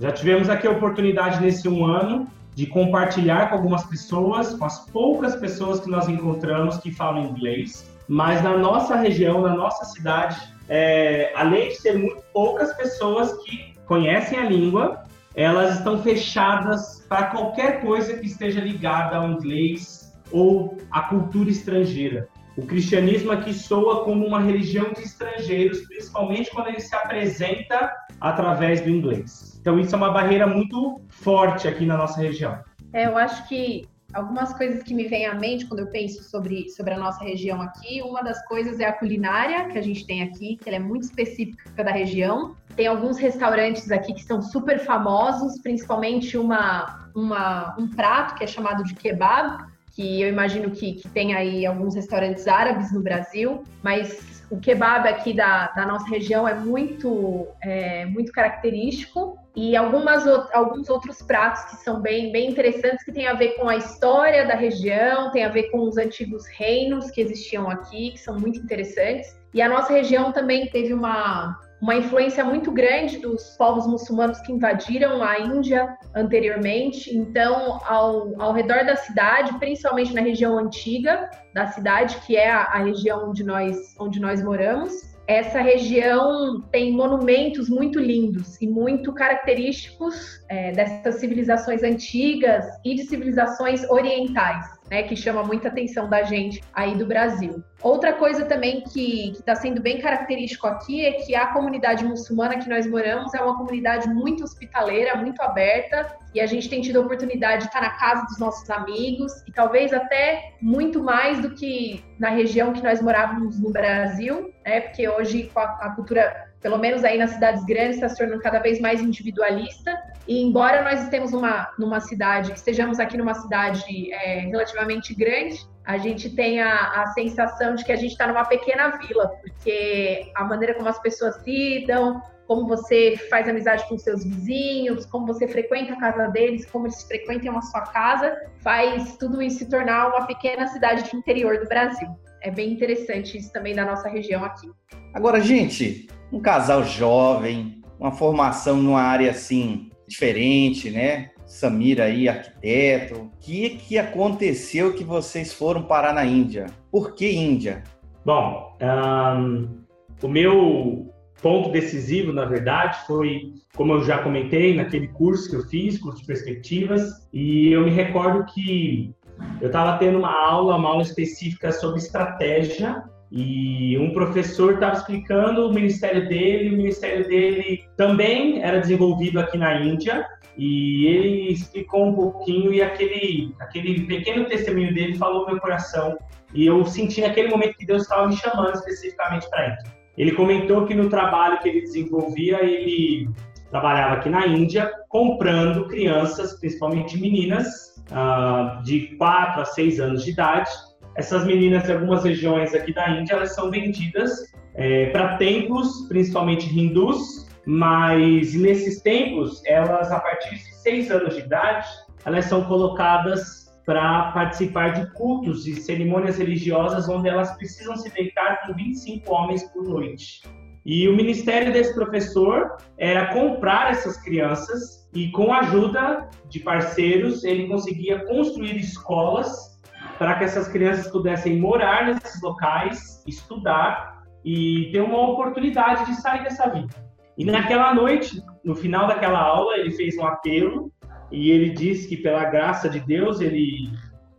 Já 0.00 0.12
tivemos 0.12 0.48
aqui 0.48 0.66
a 0.66 0.70
oportunidade 0.70 1.40
nesse 1.40 1.68
um 1.68 1.86
ano 1.86 2.26
de 2.54 2.66
compartilhar 2.66 3.48
com 3.48 3.56
algumas 3.56 3.84
pessoas, 3.84 4.54
com 4.54 4.64
as 4.64 4.80
poucas 4.90 5.36
pessoas 5.36 5.80
que 5.80 5.90
nós 5.90 6.08
encontramos 6.08 6.78
que 6.78 6.90
falam 6.90 7.26
inglês, 7.26 7.86
mas 8.08 8.42
na 8.42 8.56
nossa 8.56 8.96
região, 8.96 9.42
na 9.42 9.54
nossa 9.54 9.84
cidade, 9.84 10.36
é, 10.68 11.32
além 11.36 11.68
de 11.68 11.76
ser 11.76 11.98
muito 11.98 12.22
poucas 12.32 12.72
pessoas 12.74 13.32
que 13.44 13.74
conhecem 13.86 14.38
a 14.38 14.44
língua, 14.44 15.04
elas 15.36 15.76
estão 15.76 16.02
fechadas 16.02 17.04
para 17.08 17.26
qualquer 17.26 17.82
coisa 17.82 18.16
que 18.16 18.26
esteja 18.26 18.58
ligada 18.58 19.16
ao 19.16 19.30
inglês 19.30 20.10
ou 20.32 20.78
à 20.90 21.02
cultura 21.02 21.50
estrangeira. 21.50 22.26
O 22.56 22.64
cristianismo 22.64 23.30
aqui 23.30 23.52
soa 23.52 24.02
como 24.02 24.26
uma 24.26 24.40
religião 24.40 24.94
de 24.94 25.02
estrangeiros, 25.02 25.82
principalmente 25.82 26.50
quando 26.50 26.68
ele 26.68 26.80
se 26.80 26.96
apresenta 26.96 27.92
através 28.18 28.80
do 28.80 28.88
inglês. 28.88 29.58
Então, 29.60 29.78
isso 29.78 29.94
é 29.94 29.98
uma 29.98 30.10
barreira 30.10 30.46
muito 30.46 31.02
forte 31.10 31.68
aqui 31.68 31.84
na 31.84 31.98
nossa 31.98 32.18
região. 32.18 32.58
É, 32.94 33.04
eu 33.04 33.18
acho 33.18 33.46
que 33.46 33.86
algumas 34.16 34.52
coisas 34.54 34.82
que 34.82 34.94
me 34.94 35.06
vêm 35.06 35.26
à 35.26 35.34
mente 35.34 35.66
quando 35.66 35.80
eu 35.80 35.86
penso 35.88 36.24
sobre, 36.24 36.70
sobre 36.70 36.94
a 36.94 36.98
nossa 36.98 37.22
região 37.22 37.60
aqui. 37.60 38.00
Uma 38.02 38.22
das 38.22 38.44
coisas 38.46 38.80
é 38.80 38.86
a 38.86 38.92
culinária 38.92 39.68
que 39.68 39.78
a 39.78 39.82
gente 39.82 40.06
tem 40.06 40.22
aqui, 40.22 40.56
que 40.56 40.68
ela 40.68 40.76
é 40.76 40.80
muito 40.80 41.02
específica 41.02 41.84
da 41.84 41.92
região. 41.92 42.56
Tem 42.74 42.86
alguns 42.86 43.18
restaurantes 43.18 43.90
aqui 43.90 44.14
que 44.14 44.24
são 44.24 44.40
super 44.40 44.78
famosos, 44.78 45.60
principalmente 45.60 46.38
uma, 46.38 47.10
uma, 47.14 47.76
um 47.78 47.88
prato 47.88 48.34
que 48.36 48.44
é 48.44 48.46
chamado 48.46 48.82
de 48.84 48.94
kebab, 48.94 49.66
que 49.92 50.22
eu 50.22 50.28
imagino 50.28 50.70
que, 50.70 50.94
que 50.94 51.08
tem 51.08 51.34
aí 51.34 51.66
alguns 51.66 51.94
restaurantes 51.94 52.48
árabes 52.48 52.92
no 52.92 53.00
Brasil, 53.00 53.64
mas 53.82 54.35
o 54.50 54.60
kebab 54.60 55.08
aqui 55.08 55.32
da, 55.32 55.68
da 55.68 55.86
nossa 55.86 56.08
região 56.08 56.46
é 56.46 56.54
muito, 56.54 57.48
é, 57.62 58.06
muito 58.06 58.30
característico 58.32 59.36
e 59.56 59.74
algumas, 59.74 60.26
alguns 60.52 60.88
outros 60.88 61.22
pratos 61.22 61.64
que 61.64 61.76
são 61.76 62.00
bem, 62.00 62.30
bem 62.30 62.50
interessantes, 62.50 63.04
que 63.04 63.12
tem 63.12 63.26
a 63.26 63.32
ver 63.32 63.56
com 63.56 63.68
a 63.68 63.76
história 63.76 64.46
da 64.46 64.54
região, 64.54 65.30
tem 65.30 65.44
a 65.44 65.48
ver 65.48 65.70
com 65.70 65.80
os 65.80 65.96
antigos 65.96 66.46
reinos 66.56 67.10
que 67.10 67.20
existiam 67.20 67.68
aqui, 67.68 68.12
que 68.12 68.18
são 68.18 68.38
muito 68.38 68.58
interessantes. 68.58 69.34
E 69.54 69.62
a 69.62 69.68
nossa 69.68 69.92
região 69.92 70.30
também 70.32 70.68
teve 70.68 70.92
uma, 70.92 71.58
uma 71.80 71.94
influência 71.94 72.44
muito 72.44 72.72
grande 72.72 73.18
dos 73.18 73.56
povos 73.56 73.86
muçulmanos 73.86 74.40
que 74.40 74.52
invadiram 74.52 75.22
a 75.22 75.38
Índia 75.38 75.96
anteriormente. 76.14 77.16
Então, 77.16 77.78
ao, 77.84 78.40
ao 78.40 78.52
redor 78.52 78.84
da 78.84 78.96
cidade, 78.96 79.58
principalmente 79.58 80.14
na 80.14 80.20
região 80.20 80.58
antiga 80.58 81.30
da 81.52 81.66
cidade, 81.66 82.16
que 82.26 82.36
é 82.36 82.50
a, 82.50 82.62
a 82.62 82.78
região 82.78 83.28
onde 83.28 83.44
nós, 83.44 83.94
onde 83.98 84.20
nós 84.20 84.42
moramos, 84.42 85.16
essa 85.26 85.60
região 85.60 86.60
tem 86.70 86.92
monumentos 86.92 87.68
muito 87.68 87.98
lindos 87.98 88.60
e 88.60 88.68
muito 88.68 89.12
característicos 89.12 90.40
é, 90.48 90.70
dessas 90.70 91.16
civilizações 91.16 91.82
antigas 91.82 92.64
e 92.84 92.94
de 92.94 93.02
civilizações 93.04 93.82
orientais. 93.90 94.75
Né, 94.90 95.02
que 95.02 95.16
chama 95.16 95.42
muita 95.42 95.68
atenção 95.68 96.08
da 96.08 96.22
gente 96.22 96.62
aí 96.72 96.94
do 96.94 97.06
Brasil. 97.06 97.62
Outra 97.82 98.12
coisa 98.12 98.44
também 98.44 98.82
que 98.82 99.32
está 99.32 99.54
sendo 99.54 99.80
bem 99.80 100.00
característico 100.00 100.66
aqui 100.66 101.04
é 101.04 101.12
que 101.12 101.34
a 101.34 101.48
comunidade 101.48 102.04
muçulmana 102.04 102.58
que 102.58 102.68
nós 102.68 102.86
moramos 102.86 103.34
é 103.34 103.40
uma 103.40 103.56
comunidade 103.56 104.08
muito 104.08 104.42
hospitaleira, 104.44 105.16
muito 105.16 105.40
aberta, 105.42 106.16
e 106.34 106.40
a 106.40 106.46
gente 106.46 106.68
tem 106.68 106.80
tido 106.80 106.98
a 106.98 107.02
oportunidade 107.02 107.62
de 107.62 107.68
estar 107.68 107.80
na 107.80 107.90
casa 107.90 108.24
dos 108.26 108.38
nossos 108.38 108.68
amigos, 108.70 109.32
e 109.46 109.52
talvez 109.52 109.92
até 109.92 110.54
muito 110.60 111.02
mais 111.02 111.40
do 111.40 111.50
que 111.50 112.04
na 112.18 112.30
região 112.30 112.72
que 112.72 112.82
nós 112.82 113.00
morávamos 113.00 113.60
no 113.60 113.70
Brasil, 113.70 114.52
né, 114.64 114.80
porque 114.80 115.08
hoje 115.08 115.50
com 115.52 115.60
a, 115.60 115.64
a 115.64 115.90
cultura 115.90 116.46
pelo 116.66 116.78
menos 116.78 117.04
aí 117.04 117.16
nas 117.16 117.30
cidades 117.30 117.64
grandes, 117.64 117.94
está 117.94 118.08
se 118.08 118.18
tornando 118.18 118.42
cada 118.42 118.58
vez 118.58 118.80
mais 118.80 119.00
individualista. 119.00 119.96
E 120.26 120.42
embora 120.42 120.82
nós 120.82 121.00
estemos 121.04 121.30
numa, 121.30 121.72
numa 121.78 122.00
cidade, 122.00 122.52
estejamos 122.52 122.98
aqui 122.98 123.16
numa 123.16 123.34
cidade 123.34 124.12
é, 124.12 124.40
relativamente 124.40 125.14
grande, 125.14 125.64
a 125.84 125.96
gente 125.96 126.28
tem 126.34 126.60
a, 126.60 127.02
a 127.02 127.06
sensação 127.12 127.76
de 127.76 127.84
que 127.84 127.92
a 127.92 127.94
gente 127.94 128.10
está 128.10 128.26
numa 128.26 128.44
pequena 128.44 128.98
vila, 128.98 129.28
porque 129.40 130.28
a 130.34 130.42
maneira 130.42 130.74
como 130.74 130.88
as 130.88 131.00
pessoas 131.00 131.40
lidam, 131.46 132.20
como 132.48 132.66
você 132.66 133.16
faz 133.30 133.48
amizade 133.48 133.88
com 133.88 133.96
seus 133.96 134.24
vizinhos, 134.24 135.06
como 135.06 135.24
você 135.24 135.46
frequenta 135.46 135.92
a 135.92 136.00
casa 136.00 136.26
deles, 136.32 136.66
como 136.66 136.88
eles 136.88 137.00
frequentam 137.04 137.56
a 137.56 137.62
sua 137.62 137.82
casa, 137.82 138.36
faz 138.60 139.16
tudo 139.18 139.40
isso 139.40 139.58
se 139.58 139.70
tornar 139.70 140.08
uma 140.08 140.26
pequena 140.26 140.66
cidade 140.66 141.08
de 141.08 141.14
interior 141.14 141.60
do 141.60 141.68
Brasil. 141.68 142.08
É 142.42 142.50
bem 142.50 142.72
interessante 142.72 143.38
isso 143.38 143.52
também 143.52 143.72
da 143.72 143.84
nossa 143.84 144.08
região 144.08 144.44
aqui. 144.44 144.68
Agora, 145.14 145.40
gente, 145.40 146.08
um 146.32 146.40
casal 146.40 146.84
jovem, 146.84 147.82
uma 147.98 148.12
formação 148.12 148.76
numa 148.76 149.00
área 149.00 149.30
assim 149.30 149.90
diferente, 150.06 150.90
né? 150.90 151.30
Samira 151.46 152.04
aí, 152.04 152.28
arquiteto. 152.28 153.20
O 153.20 153.30
que 153.40 153.70
que 153.70 153.98
aconteceu 153.98 154.94
que 154.94 155.04
vocês 155.04 155.52
foram 155.52 155.82
parar 155.82 156.12
na 156.12 156.24
Índia? 156.24 156.66
Por 156.90 157.14
que 157.14 157.30
Índia? 157.30 157.84
Bom, 158.24 158.76
um, 158.82 159.84
o 160.22 160.28
meu 160.28 161.12
ponto 161.40 161.70
decisivo, 161.70 162.32
na 162.32 162.44
verdade, 162.44 163.06
foi, 163.06 163.52
como 163.76 163.92
eu 163.92 164.02
já 164.02 164.18
comentei, 164.18 164.74
naquele 164.74 165.08
curso 165.08 165.48
que 165.48 165.56
eu 165.56 165.62
fiz, 165.62 165.98
curso 165.98 166.20
de 166.20 166.26
perspectivas, 166.26 167.28
e 167.32 167.68
eu 167.68 167.84
me 167.84 167.90
recordo 167.90 168.44
que 168.52 169.14
eu 169.60 169.68
estava 169.68 169.98
tendo 169.98 170.18
uma 170.18 170.32
aula, 170.32 170.76
uma 170.76 170.88
aula 170.88 171.02
específica 171.02 171.70
sobre 171.70 171.98
estratégia 171.98 173.04
e 173.30 173.98
um 173.98 174.12
professor 174.12 174.74
estava 174.74 174.96
explicando 174.96 175.66
o 175.66 175.72
ministério 175.72 176.28
dele, 176.28 176.74
o 176.74 176.76
ministério 176.76 177.26
dele 177.26 177.84
também 177.96 178.62
era 178.62 178.80
desenvolvido 178.80 179.40
aqui 179.40 179.58
na 179.58 179.80
Índia, 179.80 180.26
e 180.56 181.06
ele 181.06 181.52
explicou 181.52 182.06
um 182.06 182.14
pouquinho 182.14 182.72
e 182.72 182.80
aquele, 182.80 183.54
aquele 183.60 184.06
pequeno 184.06 184.46
testemunho 184.46 184.94
dele 184.94 185.16
falou 185.16 185.42
no 185.42 185.46
meu 185.52 185.60
coração, 185.60 186.16
e 186.54 186.66
eu 186.66 186.84
senti 186.84 187.20
naquele 187.20 187.48
momento 187.48 187.76
que 187.76 187.86
Deus 187.86 188.02
estava 188.02 188.28
me 188.28 188.36
chamando 188.36 188.74
especificamente 188.74 189.48
para 189.50 189.70
Índia. 189.70 189.96
Ele 190.16 190.32
comentou 190.32 190.86
que 190.86 190.94
no 190.94 191.10
trabalho 191.10 191.58
que 191.58 191.68
ele 191.68 191.82
desenvolvia, 191.82 192.64
ele 192.64 193.28
trabalhava 193.70 194.14
aqui 194.14 194.30
na 194.30 194.46
Índia, 194.46 194.90
comprando 195.08 195.88
crianças, 195.88 196.58
principalmente 196.58 197.20
meninas, 197.20 198.02
uh, 198.10 198.82
de 198.82 199.16
4 199.16 199.60
a 199.60 199.64
6 199.64 200.00
anos 200.00 200.24
de 200.24 200.30
idade, 200.30 200.70
essas 201.16 201.46
meninas 201.46 201.88
em 201.88 201.92
algumas 201.92 202.24
regiões 202.24 202.74
aqui 202.74 202.92
da 202.92 203.10
Índia, 203.10 203.34
elas 203.34 203.54
são 203.54 203.70
vendidas 203.70 204.52
é, 204.74 205.06
para 205.06 205.36
templos, 205.38 206.06
principalmente 206.08 206.66
hindus, 206.68 207.46
mas 207.66 208.54
nesses 208.54 209.00
templos, 209.00 209.62
elas, 209.66 210.12
a 210.12 210.20
partir 210.20 210.54
de 210.54 210.74
seis 210.76 211.10
anos 211.10 211.34
de 211.34 211.40
idade, 211.40 211.86
elas 212.24 212.44
são 212.44 212.64
colocadas 212.64 213.66
para 213.84 214.32
participar 214.32 214.90
de 214.90 215.10
cultos 215.12 215.66
e 215.66 215.76
cerimônias 215.76 216.38
religiosas 216.38 217.08
onde 217.08 217.28
elas 217.28 217.56
precisam 217.56 217.96
se 217.96 218.12
deitar 218.12 218.66
com 218.66 218.74
25 218.74 219.32
homens 219.32 219.62
por 219.72 219.84
noite. 219.84 220.42
E 220.84 221.08
o 221.08 221.16
ministério 221.16 221.72
desse 221.72 221.94
professor 221.94 222.76
era 222.98 223.32
comprar 223.32 223.90
essas 223.90 224.16
crianças 224.22 225.08
e, 225.14 225.30
com 225.30 225.52
a 225.52 225.60
ajuda 225.60 226.28
de 226.48 226.60
parceiros, 226.60 227.42
ele 227.42 227.66
conseguia 227.66 228.24
construir 228.26 228.76
escolas 228.76 229.75
para 230.18 230.34
que 230.34 230.44
essas 230.44 230.68
crianças 230.68 231.08
pudessem 231.08 231.58
morar 231.58 232.06
nesses 232.06 232.40
locais, 232.42 233.22
estudar 233.26 234.22
e 234.44 234.90
ter 234.92 235.00
uma 235.00 235.30
oportunidade 235.30 236.06
de 236.06 236.14
sair 236.20 236.44
dessa 236.44 236.68
vida. 236.68 236.94
E 237.36 237.44
naquela 237.44 237.94
noite, 237.94 238.42
no 238.64 238.74
final 238.74 239.06
daquela 239.06 239.40
aula, 239.40 239.76
ele 239.76 239.90
fez 239.90 240.16
um 240.16 240.24
apelo 240.24 240.90
e 241.30 241.50
ele 241.50 241.70
disse 241.70 242.08
que 242.08 242.16
pela 242.16 242.44
graça 242.44 242.88
de 242.88 243.00
Deus, 243.00 243.40
ele 243.40 243.90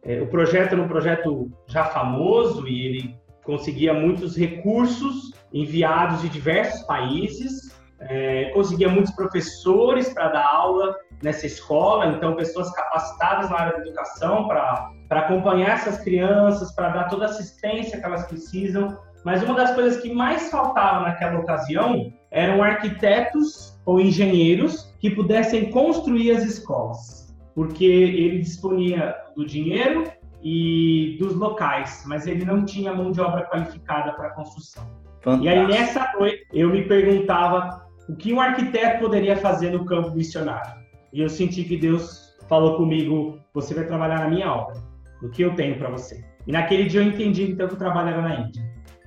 é, 0.03 0.21
o 0.21 0.27
projeto 0.27 0.73
era 0.73 0.81
um 0.81 0.87
projeto 0.87 1.51
já 1.67 1.83
famoso 1.85 2.67
e 2.67 2.85
ele 2.85 3.15
conseguia 3.43 3.93
muitos 3.93 4.37
recursos 4.37 5.33
enviados 5.53 6.21
de 6.21 6.29
diversos 6.29 6.81
países, 6.83 7.77
é, 7.99 8.45
conseguia 8.51 8.89
muitos 8.89 9.13
professores 9.13 10.13
para 10.13 10.29
dar 10.29 10.45
aula 10.45 10.95
nessa 11.21 11.45
escola, 11.45 12.07
então 12.07 12.35
pessoas 12.35 12.71
capacitadas 12.71 13.49
na 13.49 13.59
área 13.59 13.73
da 13.73 13.79
educação 13.79 14.47
para 14.47 14.91
acompanhar 15.09 15.71
essas 15.71 15.97
crianças, 15.99 16.71
para 16.73 16.89
dar 16.89 17.03
toda 17.05 17.25
a 17.25 17.29
assistência 17.29 17.99
que 17.99 18.05
elas 18.05 18.25
precisam. 18.27 18.97
Mas 19.25 19.41
uma 19.43 19.55
das 19.55 19.73
coisas 19.73 20.01
que 20.01 20.13
mais 20.13 20.49
faltava 20.49 21.01
naquela 21.01 21.39
ocasião 21.39 22.13
eram 22.31 22.61
arquitetos 22.61 23.79
ou 23.85 23.99
engenheiros 23.99 24.93
que 24.99 25.09
pudessem 25.09 25.71
construir 25.71 26.31
as 26.31 26.43
escolas, 26.43 27.35
porque 27.55 27.85
ele 27.85 28.39
disponia 28.39 29.15
do 29.35 29.45
dinheiro 29.45 30.03
e 30.43 31.17
dos 31.19 31.35
locais, 31.35 32.03
mas 32.05 32.27
ele 32.27 32.45
não 32.45 32.63
tinha 32.63 32.93
mão 32.93 33.11
de 33.11 33.19
obra 33.19 33.45
qualificada 33.45 34.13
para 34.13 34.27
a 34.27 34.31
construção. 34.31 34.83
Fantástico. 35.21 35.45
E 35.45 35.49
aí 35.49 35.67
nessa 35.67 36.13
noite 36.17 36.45
eu 36.53 36.69
me 36.69 36.83
perguntava 36.83 37.85
o 38.07 38.15
que 38.15 38.31
um 38.31 38.39
arquiteto 38.39 38.99
poderia 38.99 39.35
fazer 39.35 39.71
no 39.71 39.83
campo 39.83 40.11
missionário. 40.11 40.86
E 41.17 41.21
eu 41.21 41.29
senti 41.29 41.63
que 41.63 41.75
Deus 41.75 42.37
falou 42.47 42.77
comigo: 42.77 43.39
você 43.51 43.73
vai 43.73 43.87
trabalhar 43.87 44.19
na 44.19 44.29
minha 44.29 44.53
obra, 44.53 44.77
o 45.23 45.29
que 45.29 45.41
eu 45.41 45.55
tenho 45.55 45.75
para 45.75 45.89
você. 45.89 46.23
E 46.45 46.51
naquele 46.51 46.85
dia 46.85 47.01
eu 47.01 47.07
entendi 47.07 47.41
então 47.41 47.67
que 47.67 47.73
o 47.73 47.77
trabalho 47.77 48.09
era 48.09 48.21
na 48.21 48.41
Índia. 48.41 48.63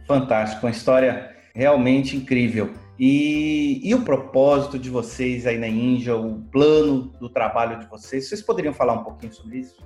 Fantástico, 0.09 0.67
uma 0.67 0.73
história 0.73 1.31
realmente 1.55 2.17
incrível. 2.17 2.73
E, 2.99 3.81
e, 3.89 3.95
o 3.95 4.03
propósito 4.03 4.77
de 4.77 4.91
vocês 4.91 5.47
aí 5.47 5.57
na 5.57 5.69
Índia, 5.69 6.17
o 6.17 6.43
plano 6.51 7.13
do 7.21 7.29
trabalho 7.31 7.79
de 7.79 7.87
vocês, 7.87 8.29
vocês 8.29 8.43
poderiam 8.43 8.75
falar 8.75 8.95
um 8.95 9.05
pouquinho 9.05 9.33
sobre 9.33 9.59
isso? 9.59 9.81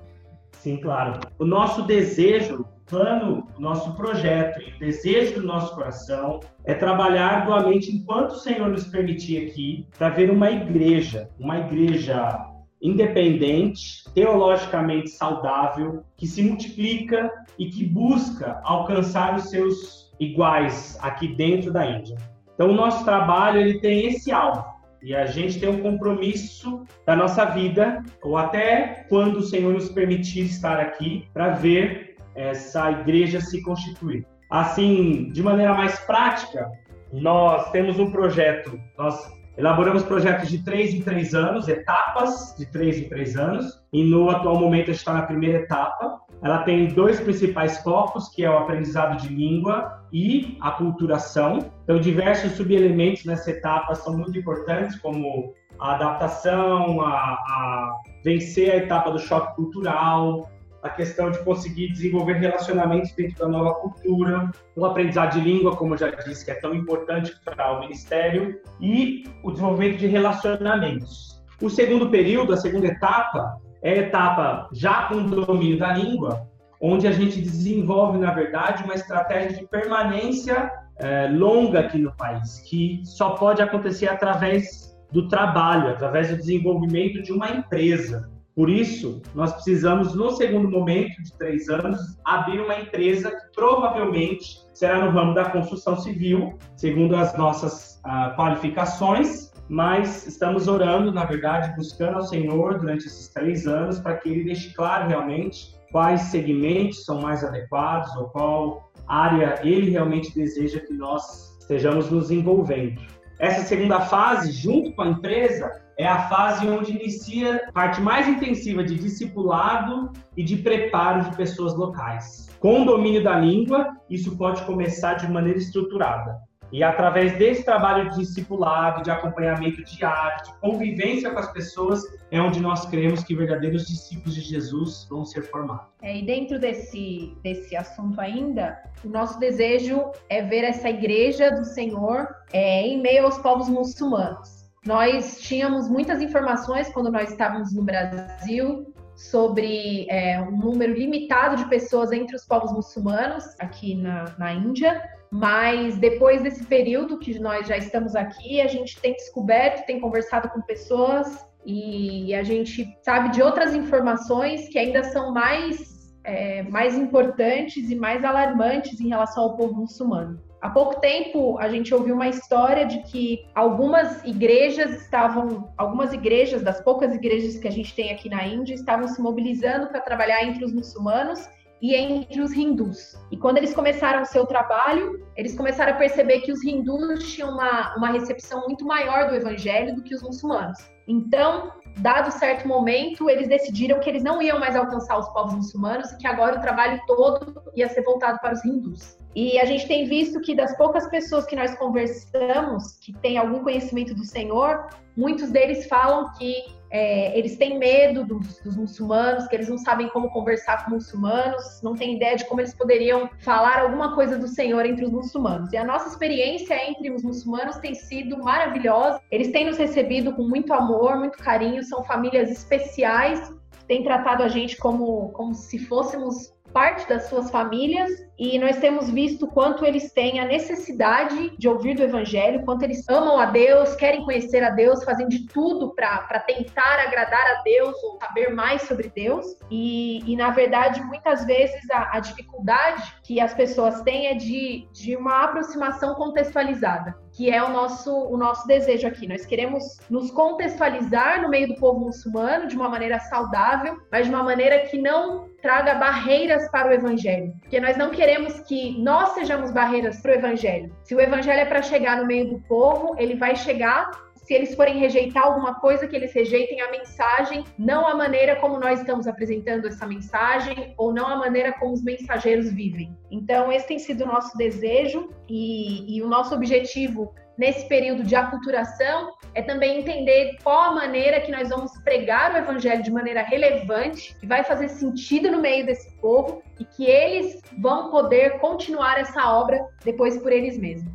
Sim, 0.64 0.78
claro. 0.78 1.20
O 1.38 1.44
nosso 1.44 1.82
desejo, 1.82 2.64
plano, 2.86 3.46
o 3.54 3.60
nosso 3.60 3.94
projeto 3.94 4.62
e 4.62 4.74
o 4.74 4.78
desejo 4.78 5.38
do 5.38 5.46
nosso 5.46 5.74
coração 5.74 6.40
é 6.64 6.72
trabalhar 6.72 7.44
doamente 7.44 7.94
enquanto 7.94 8.30
o 8.30 8.38
Senhor 8.38 8.70
nos 8.70 8.86
permitir 8.86 9.46
aqui 9.46 9.86
para 9.98 10.08
ver 10.08 10.30
uma 10.30 10.50
igreja, 10.50 11.28
uma 11.38 11.58
igreja 11.58 12.46
independente, 12.80 14.10
teologicamente 14.14 15.10
saudável, 15.10 16.02
que 16.16 16.26
se 16.26 16.42
multiplica 16.42 17.30
e 17.58 17.68
que 17.68 17.84
busca 17.84 18.58
alcançar 18.64 19.36
os 19.36 19.50
seus 19.50 20.14
iguais 20.18 20.98
aqui 21.02 21.28
dentro 21.28 21.70
da 21.74 21.84
Índia. 21.84 22.16
Então, 22.54 22.70
o 22.70 22.74
nosso 22.74 23.04
trabalho 23.04 23.60
ele 23.60 23.80
tem 23.80 24.06
esse 24.06 24.32
alvo 24.32 24.73
e 25.04 25.14
a 25.14 25.26
gente 25.26 25.60
tem 25.60 25.68
um 25.68 25.82
compromisso 25.82 26.82
da 27.04 27.14
nossa 27.14 27.44
vida, 27.44 28.02
ou 28.22 28.38
até 28.38 29.04
quando 29.10 29.36
o 29.36 29.42
Senhor 29.42 29.74
nos 29.74 29.90
permitir 29.90 30.46
estar 30.46 30.80
aqui, 30.80 31.28
para 31.32 31.50
ver 31.50 32.16
essa 32.34 32.90
igreja 32.90 33.38
se 33.38 33.62
constituir. 33.62 34.26
Assim, 34.50 35.30
de 35.30 35.42
maneira 35.42 35.74
mais 35.74 35.98
prática, 36.00 36.70
nós 37.12 37.70
temos 37.70 37.98
um 37.98 38.10
projeto, 38.10 38.80
nós 38.96 39.30
elaboramos 39.56 40.02
projetos 40.02 40.48
de 40.48 40.62
três 40.62 40.92
em 40.94 41.00
três 41.00 41.34
anos, 41.34 41.68
etapas 41.68 42.54
de 42.58 42.66
três 42.66 42.98
em 42.98 43.08
três 43.08 43.36
anos, 43.36 43.80
e 43.92 44.02
no 44.04 44.30
atual 44.30 44.58
momento 44.58 44.90
a 44.90 44.92
gente 44.92 44.98
está 44.98 45.14
na 45.14 45.22
primeira 45.22 45.58
etapa. 45.58 46.20
Ela 46.42 46.58
tem 46.58 46.88
dois 46.88 47.20
principais 47.20 47.78
focos, 47.78 48.28
que 48.28 48.44
é 48.44 48.50
o 48.50 48.58
aprendizado 48.58 49.16
de 49.20 49.28
língua 49.28 50.04
e 50.12 50.58
a 50.60 50.72
culturação. 50.72 51.70
Então, 51.84 51.98
diversos 51.98 52.52
subelementos 52.52 53.24
nessa 53.24 53.50
etapa 53.50 53.94
são 53.94 54.16
muito 54.18 54.38
importantes, 54.38 54.96
como 54.96 55.54
a 55.78 55.94
adaptação, 55.94 57.00
a, 57.00 57.12
a 57.12 57.94
vencer 58.24 58.72
a 58.72 58.76
etapa 58.76 59.10
do 59.10 59.18
choque 59.18 59.54
cultural, 59.56 60.50
a 60.84 60.90
questão 60.90 61.30
de 61.30 61.38
conseguir 61.38 61.88
desenvolver 61.88 62.34
relacionamentos 62.34 63.10
dentro 63.12 63.38
da 63.38 63.48
nova 63.48 63.74
cultura, 63.76 64.50
o 64.76 64.84
aprendizado 64.84 65.32
de 65.32 65.40
língua, 65.40 65.74
como 65.74 65.96
já 65.96 66.10
disse, 66.10 66.44
que 66.44 66.50
é 66.50 66.54
tão 66.54 66.74
importante 66.74 67.34
para 67.42 67.72
o 67.72 67.80
ministério, 67.80 68.60
e 68.78 69.24
o 69.42 69.50
desenvolvimento 69.50 69.98
de 69.98 70.06
relacionamentos. 70.06 71.42
O 71.62 71.70
segundo 71.70 72.10
período, 72.10 72.52
a 72.52 72.58
segunda 72.58 72.86
etapa, 72.86 73.58
é 73.82 73.92
a 73.92 73.96
etapa 73.96 74.68
já 74.74 75.08
com 75.08 75.14
o 75.14 75.44
domínio 75.46 75.78
da 75.78 75.94
língua, 75.94 76.46
onde 76.78 77.08
a 77.08 77.12
gente 77.12 77.40
desenvolve, 77.40 78.18
na 78.18 78.34
verdade, 78.34 78.84
uma 78.84 78.94
estratégia 78.94 79.56
de 79.56 79.66
permanência 79.66 80.70
é, 80.98 81.28
longa 81.28 81.80
aqui 81.80 81.96
no 81.96 82.14
país, 82.14 82.60
que 82.68 83.00
só 83.04 83.30
pode 83.30 83.62
acontecer 83.62 84.08
através 84.08 84.94
do 85.10 85.28
trabalho, 85.28 85.88
através 85.88 86.28
do 86.28 86.36
desenvolvimento 86.36 87.22
de 87.22 87.32
uma 87.32 87.48
empresa. 87.48 88.33
Por 88.54 88.70
isso, 88.70 89.20
nós 89.34 89.52
precisamos, 89.52 90.14
no 90.14 90.30
segundo 90.30 90.70
momento 90.70 91.20
de 91.22 91.32
três 91.36 91.68
anos, 91.68 91.98
abrir 92.24 92.60
uma 92.60 92.78
empresa 92.78 93.30
que 93.30 93.52
provavelmente 93.52 94.60
será 94.72 95.04
no 95.04 95.10
ramo 95.10 95.34
da 95.34 95.46
construção 95.46 95.96
civil, 95.96 96.56
segundo 96.76 97.16
as 97.16 97.36
nossas 97.36 98.00
uh, 98.06 98.36
qualificações, 98.36 99.52
mas 99.68 100.24
estamos 100.26 100.68
orando, 100.68 101.10
na 101.10 101.24
verdade, 101.24 101.74
buscando 101.76 102.16
ao 102.16 102.22
Senhor 102.22 102.78
durante 102.78 103.06
esses 103.06 103.28
três 103.28 103.66
anos 103.66 103.98
para 103.98 104.18
que 104.18 104.28
Ele 104.28 104.44
deixe 104.44 104.72
claro 104.72 105.08
realmente 105.08 105.74
quais 105.90 106.20
segmentos 106.22 107.04
são 107.04 107.20
mais 107.20 107.42
adequados 107.42 108.14
ou 108.16 108.28
qual 108.28 108.92
área 109.08 109.60
Ele 109.62 109.90
realmente 109.90 110.32
deseja 110.32 110.78
que 110.80 110.92
nós 110.92 111.56
estejamos 111.60 112.10
nos 112.10 112.30
envolvendo. 112.30 113.00
Essa 113.40 113.62
segunda 113.62 114.00
fase, 114.00 114.52
junto 114.52 114.92
com 114.92 115.02
a 115.02 115.08
empresa, 115.08 115.83
é 115.96 116.06
a 116.06 116.28
fase 116.28 116.66
onde 116.68 116.92
inicia 116.92 117.64
a 117.68 117.72
parte 117.72 118.00
mais 118.00 118.28
intensiva 118.28 118.82
de 118.82 118.96
discipulado 118.96 120.12
e 120.36 120.42
de 120.42 120.56
preparo 120.56 121.30
de 121.30 121.36
pessoas 121.36 121.74
locais. 121.74 122.48
Com 122.58 122.82
o 122.82 122.84
domínio 122.84 123.22
da 123.22 123.38
língua, 123.38 123.96
isso 124.08 124.36
pode 124.36 124.62
começar 124.62 125.14
de 125.14 125.30
maneira 125.30 125.58
estruturada. 125.58 126.40
E 126.72 126.82
através 126.82 127.38
desse 127.38 127.64
trabalho 127.64 128.10
de 128.10 128.18
discipulado, 128.18 129.02
de 129.02 129.10
acompanhamento 129.10 129.84
diário, 129.84 130.44
de 130.44 130.58
convivência 130.58 131.30
com 131.30 131.38
as 131.38 131.52
pessoas, 131.52 132.02
é 132.32 132.40
onde 132.40 132.58
nós 132.58 132.84
cremos 132.86 133.22
que 133.22 133.32
verdadeiros 133.32 133.86
discípulos 133.86 134.34
de 134.34 134.40
Jesus 134.40 135.06
vão 135.08 135.24
ser 135.24 135.42
formados. 135.42 135.86
É, 136.02 136.18
e 136.18 136.26
dentro 136.26 136.58
desse, 136.58 137.36
desse 137.44 137.76
assunto 137.76 138.20
ainda, 138.20 138.76
o 139.04 139.08
nosso 139.08 139.38
desejo 139.38 140.10
é 140.28 140.42
ver 140.42 140.64
essa 140.64 140.88
igreja 140.88 141.50
do 141.50 141.64
Senhor 141.64 142.26
é, 142.52 142.82
em 142.82 143.00
meio 143.00 143.26
aos 143.26 143.38
povos 143.38 143.68
muçulmanos. 143.68 144.63
Nós 144.86 145.40
tínhamos 145.40 145.88
muitas 145.88 146.20
informações 146.20 146.92
quando 146.92 147.10
nós 147.10 147.30
estávamos 147.30 147.72
no 147.72 147.82
Brasil 147.82 148.92
sobre 149.16 150.06
é, 150.10 150.40
um 150.40 150.56
número 150.58 150.92
limitado 150.92 151.56
de 151.56 151.68
pessoas 151.68 152.12
entre 152.12 152.36
os 152.36 152.44
povos 152.44 152.72
muçulmanos 152.72 153.44
aqui 153.58 153.94
na, 153.94 154.34
na 154.38 154.52
Índia, 154.52 155.02
mas 155.30 155.96
depois 155.96 156.42
desse 156.42 156.64
período 156.64 157.18
que 157.18 157.38
nós 157.38 157.66
já 157.66 157.76
estamos 157.76 158.14
aqui, 158.14 158.60
a 158.60 158.66
gente 158.66 159.00
tem 159.00 159.14
descoberto, 159.14 159.86
tem 159.86 160.00
conversado 160.00 160.48
com 160.50 160.60
pessoas 160.60 161.44
e 161.64 162.34
a 162.34 162.42
gente 162.42 162.86
sabe 163.02 163.30
de 163.30 163.42
outras 163.42 163.74
informações 163.74 164.68
que 164.68 164.78
ainda 164.78 165.02
são 165.04 165.32
mais, 165.32 166.14
é, 166.24 166.62
mais 166.64 166.94
importantes 166.94 167.90
e 167.90 167.96
mais 167.96 168.22
alarmantes 168.22 169.00
em 169.00 169.08
relação 169.08 169.44
ao 169.44 169.56
povo 169.56 169.74
muçulmano. 169.74 170.40
Há 170.64 170.70
pouco 170.70 170.98
tempo 170.98 171.58
a 171.58 171.68
gente 171.68 171.94
ouviu 171.94 172.14
uma 172.14 172.26
história 172.26 172.86
de 172.86 173.02
que 173.02 173.46
algumas 173.54 174.24
igrejas 174.24 175.02
estavam, 175.02 175.70
algumas 175.76 176.14
igrejas, 176.14 176.62
das 176.62 176.80
poucas 176.80 177.14
igrejas 177.14 177.58
que 177.58 177.68
a 177.68 177.70
gente 177.70 177.94
tem 177.94 178.10
aqui 178.10 178.30
na 178.30 178.46
Índia, 178.46 178.72
estavam 178.72 179.06
se 179.06 179.20
mobilizando 179.20 179.88
para 179.88 180.00
trabalhar 180.00 180.42
entre 180.42 180.64
os 180.64 180.72
muçulmanos 180.72 181.46
e 181.82 181.94
entre 181.94 182.40
os 182.40 182.54
hindus. 182.54 183.14
E 183.30 183.36
quando 183.36 183.58
eles 183.58 183.74
começaram 183.74 184.22
o 184.22 184.24
seu 184.24 184.46
trabalho, 184.46 185.22
eles 185.36 185.54
começaram 185.54 185.92
a 185.92 185.96
perceber 185.96 186.40
que 186.40 186.50
os 186.50 186.64
hindus 186.64 187.30
tinham 187.34 187.50
uma, 187.50 187.94
uma 187.98 188.10
recepção 188.12 188.62
muito 188.62 188.86
maior 188.86 189.28
do 189.28 189.34
evangelho 189.34 189.94
do 189.94 190.02
que 190.02 190.14
os 190.14 190.22
muçulmanos. 190.22 190.78
Então, 191.06 191.72
dado 191.98 192.30
certo 192.30 192.66
momento, 192.66 193.28
eles 193.28 193.48
decidiram 193.48 194.00
que 194.00 194.08
eles 194.08 194.22
não 194.22 194.40
iam 194.40 194.58
mais 194.58 194.74
alcançar 194.74 195.18
os 195.18 195.28
povos 195.28 195.56
muçulmanos 195.56 196.10
e 196.12 196.16
que 196.16 196.26
agora 196.26 196.56
o 196.56 196.60
trabalho 196.62 196.98
todo 197.06 197.62
ia 197.76 197.86
ser 197.90 198.00
voltado 198.00 198.38
para 198.38 198.54
os 198.54 198.64
hindus. 198.64 199.22
E 199.34 199.58
a 199.58 199.64
gente 199.64 199.88
tem 199.88 200.06
visto 200.06 200.40
que 200.40 200.54
das 200.54 200.76
poucas 200.76 201.08
pessoas 201.08 201.44
que 201.44 201.56
nós 201.56 201.76
conversamos 201.76 202.96
que 203.00 203.12
têm 203.18 203.36
algum 203.36 203.64
conhecimento 203.64 204.14
do 204.14 204.24
Senhor, 204.24 204.88
muitos 205.16 205.50
deles 205.50 205.86
falam 205.86 206.32
que 206.38 206.64
é, 206.90 207.36
eles 207.36 207.56
têm 207.56 207.76
medo 207.76 208.24
dos, 208.24 208.60
dos, 208.60 208.76
muçulmanos, 208.76 209.48
que 209.48 209.56
eles 209.56 209.68
não 209.68 209.76
sabem 209.76 210.08
como 210.10 210.30
conversar 210.30 210.84
com 210.84 210.92
muçulmanos, 210.92 211.80
não 211.82 211.94
têm 211.94 212.14
ideia 212.14 212.36
de 212.36 212.44
como 212.44 212.60
eles 212.60 212.72
poderiam 212.72 213.28
falar 213.40 213.80
alguma 213.80 214.14
coisa 214.14 214.38
do 214.38 214.46
Senhor 214.46 214.86
entre 214.86 215.04
os 215.04 215.10
muçulmanos. 215.10 215.72
E 215.72 215.76
a 215.76 215.84
nossa 215.84 216.08
experiência 216.08 216.88
entre 216.88 217.10
os 217.10 217.24
muçulmanos 217.24 217.78
tem 217.78 217.96
sido 217.96 218.38
maravilhosa. 218.38 219.20
Eles 219.28 219.50
têm 219.50 219.66
nos 219.66 219.76
recebido 219.76 220.34
com 220.34 220.44
muito 220.44 220.72
amor, 220.72 221.16
muito 221.16 221.36
carinho, 221.38 221.82
são 221.82 222.04
famílias 222.04 222.48
especiais, 222.48 223.52
têm 223.88 224.04
tratado 224.04 224.44
a 224.44 224.48
gente 224.48 224.76
como, 224.76 225.30
como 225.32 225.52
se 225.52 225.80
fôssemos 225.80 226.54
parte 226.72 227.08
das 227.08 227.28
suas 227.28 227.50
famílias 227.50 228.10
e 228.38 228.58
nós 228.58 228.78
temos 228.78 229.10
visto 229.10 229.46
quanto 229.46 229.84
eles 229.84 230.12
têm 230.12 230.40
a 230.40 230.44
necessidade 230.44 231.56
de 231.56 231.68
ouvir 231.68 231.94
do 231.94 232.02
Evangelho, 232.02 232.64
quanto 232.64 232.82
eles 232.82 233.08
amam 233.08 233.38
a 233.38 233.46
Deus, 233.46 233.94
querem 233.94 234.24
conhecer 234.24 234.62
a 234.62 234.70
Deus, 234.70 235.04
fazem 235.04 235.28
de 235.28 235.46
tudo 235.46 235.94
para 235.94 236.40
tentar 236.40 237.00
agradar 237.00 237.46
a 237.58 237.62
Deus 237.62 237.94
ou 238.02 238.18
saber 238.18 238.52
mais 238.52 238.82
sobre 238.82 239.10
Deus. 239.14 239.46
E, 239.70 240.20
e 240.30 240.36
na 240.36 240.50
verdade, 240.50 241.02
muitas 241.02 241.44
vezes 241.44 241.88
a, 241.90 242.16
a 242.16 242.20
dificuldade 242.20 243.14
que 243.22 243.40
as 243.40 243.54
pessoas 243.54 244.00
têm 244.02 244.26
é 244.26 244.34
de, 244.34 244.88
de 244.92 245.16
uma 245.16 245.44
aproximação 245.44 246.14
contextualizada 246.14 247.24
que 247.36 247.50
é 247.50 247.62
o 247.62 247.70
nosso, 247.70 248.12
o 248.12 248.36
nosso 248.36 248.66
desejo 248.66 249.08
aqui. 249.08 249.26
Nós 249.26 249.44
queremos 249.44 249.98
nos 250.08 250.30
contextualizar 250.30 251.42
no 251.42 251.48
meio 251.48 251.68
do 251.68 251.74
povo 251.74 252.00
muçulmano 252.00 252.68
de 252.68 252.76
uma 252.76 252.88
maneira 252.88 253.18
saudável, 253.18 253.98
mas 254.10 254.26
de 254.26 254.32
uma 254.32 254.42
maneira 254.42 254.86
que 254.86 254.96
não 254.96 255.48
traga 255.60 255.94
barreiras 255.94 256.70
para 256.70 256.88
o 256.88 256.92
evangelho. 256.92 257.52
Porque 257.60 257.80
nós 257.80 257.96
não 257.96 258.10
queremos 258.10 258.23
que 258.60 258.98
nós 258.98 259.30
sejamos 259.30 259.70
barreiras 259.70 260.20
para 260.20 260.32
o 260.32 260.34
evangelho. 260.34 260.94
Se 261.02 261.14
o 261.14 261.20
evangelho 261.20 261.60
é 261.60 261.64
para 261.64 261.82
chegar 261.82 262.16
no 262.16 262.26
meio 262.26 262.48
do 262.48 262.60
povo, 262.60 263.14
ele 263.18 263.36
vai 263.36 263.54
chegar 263.54 264.10
se 264.44 264.52
eles 264.52 264.74
forem 264.74 264.98
rejeitar 264.98 265.44
alguma 265.44 265.74
coisa, 265.80 266.06
que 266.06 266.14
eles 266.14 266.32
rejeitem 266.32 266.80
a 266.82 266.90
mensagem, 266.90 267.64
não 267.78 268.06
a 268.06 268.14
maneira 268.14 268.56
como 268.56 268.78
nós 268.78 269.00
estamos 269.00 269.26
apresentando 269.26 269.86
essa 269.86 270.06
mensagem, 270.06 270.94
ou 270.98 271.12
não 271.12 271.26
a 271.26 271.36
maneira 271.36 271.72
como 271.72 271.94
os 271.94 272.02
mensageiros 272.02 272.70
vivem. 272.70 273.16
Então, 273.30 273.72
esse 273.72 273.88
tem 273.88 273.98
sido 273.98 274.24
o 274.24 274.26
nosso 274.26 274.56
desejo 274.56 275.30
e, 275.48 276.16
e 276.16 276.22
o 276.22 276.28
nosso 276.28 276.54
objetivo 276.54 277.34
nesse 277.56 277.88
período 277.88 278.22
de 278.22 278.34
aculturação 278.34 279.32
é 279.54 279.62
também 279.62 280.00
entender 280.00 280.56
qual 280.62 280.90
a 280.90 280.94
maneira 280.94 281.40
que 281.40 281.52
nós 281.52 281.68
vamos 281.68 281.92
pregar 282.02 282.52
o 282.52 282.56
evangelho 282.56 283.02
de 283.02 283.10
maneira 283.10 283.42
relevante, 283.42 284.36
que 284.40 284.46
vai 284.46 284.64
fazer 284.64 284.88
sentido 284.88 285.50
no 285.50 285.60
meio 285.60 285.86
desse 285.86 286.10
povo 286.16 286.62
e 286.78 286.84
que 286.84 287.04
eles 287.04 287.62
vão 287.78 288.10
poder 288.10 288.58
continuar 288.58 289.18
essa 289.18 289.52
obra 289.52 289.86
depois 290.04 290.36
por 290.38 290.52
eles 290.52 290.76
mesmos. 290.78 291.12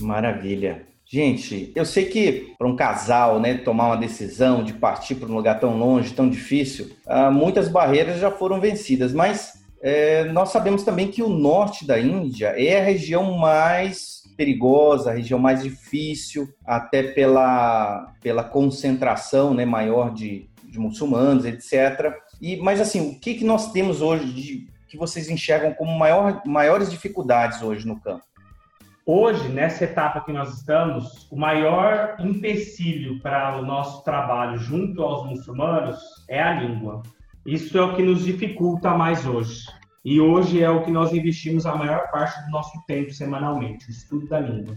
Maravilha. 0.00 0.86
Gente, 1.06 1.70
eu 1.76 1.84
sei 1.84 2.06
que 2.06 2.54
para 2.58 2.66
um 2.66 2.74
casal, 2.74 3.38
né, 3.38 3.54
tomar 3.58 3.86
uma 3.86 3.96
decisão 3.96 4.64
de 4.64 4.72
partir 4.72 5.14
para 5.14 5.28
um 5.28 5.34
lugar 5.34 5.60
tão 5.60 5.78
longe, 5.78 6.12
tão 6.12 6.28
difícil, 6.28 6.90
uh, 7.06 7.30
muitas 7.30 7.68
barreiras 7.68 8.18
já 8.18 8.30
foram 8.30 8.60
vencidas, 8.60 9.12
mas 9.12 9.63
é, 9.86 10.24
nós 10.32 10.48
sabemos 10.48 10.82
também 10.82 11.10
que 11.10 11.22
o 11.22 11.28
norte 11.28 11.86
da 11.86 12.00
Índia 12.00 12.54
é 12.56 12.80
a 12.80 12.84
região 12.84 13.36
mais 13.36 14.22
perigosa, 14.34 15.10
a 15.10 15.14
região 15.14 15.38
mais 15.38 15.62
difícil, 15.62 16.48
até 16.64 17.02
pela, 17.02 18.10
pela 18.22 18.42
concentração 18.42 19.52
né, 19.52 19.66
maior 19.66 20.10
de, 20.14 20.48
de 20.64 20.78
muçulmanos, 20.78 21.44
etc. 21.44 22.14
E, 22.40 22.56
mas 22.56 22.80
assim, 22.80 23.10
o 23.10 23.20
que, 23.20 23.34
que 23.34 23.44
nós 23.44 23.72
temos 23.72 24.00
hoje 24.00 24.24
de, 24.32 24.68
que 24.88 24.96
vocês 24.96 25.28
enxergam 25.28 25.74
como 25.74 25.98
maior, 25.98 26.40
maiores 26.46 26.90
dificuldades 26.90 27.60
hoje 27.60 27.86
no 27.86 28.00
campo? 28.00 28.24
Hoje, 29.04 29.50
nessa 29.50 29.84
etapa 29.84 30.22
que 30.22 30.32
nós 30.32 30.56
estamos, 30.56 31.30
o 31.30 31.36
maior 31.36 32.16
empecilho 32.18 33.20
para 33.20 33.58
o 33.58 33.66
nosso 33.66 34.02
trabalho 34.02 34.56
junto 34.56 35.02
aos 35.02 35.28
muçulmanos 35.28 35.98
é 36.26 36.42
a 36.42 36.54
língua. 36.54 37.02
Isso 37.46 37.76
é 37.76 37.82
o 37.82 37.94
que 37.94 38.02
nos 38.02 38.24
dificulta 38.24 38.96
mais 38.96 39.26
hoje. 39.26 39.66
E 40.04 40.20
hoje 40.20 40.62
é 40.62 40.70
o 40.70 40.82
que 40.82 40.90
nós 40.90 41.12
investimos 41.12 41.66
a 41.66 41.74
maior 41.74 42.10
parte 42.10 42.42
do 42.44 42.50
nosso 42.50 42.72
tempo 42.86 43.12
semanalmente, 43.12 43.86
o 43.88 43.90
estudo 43.90 44.26
da 44.26 44.40
língua. 44.40 44.76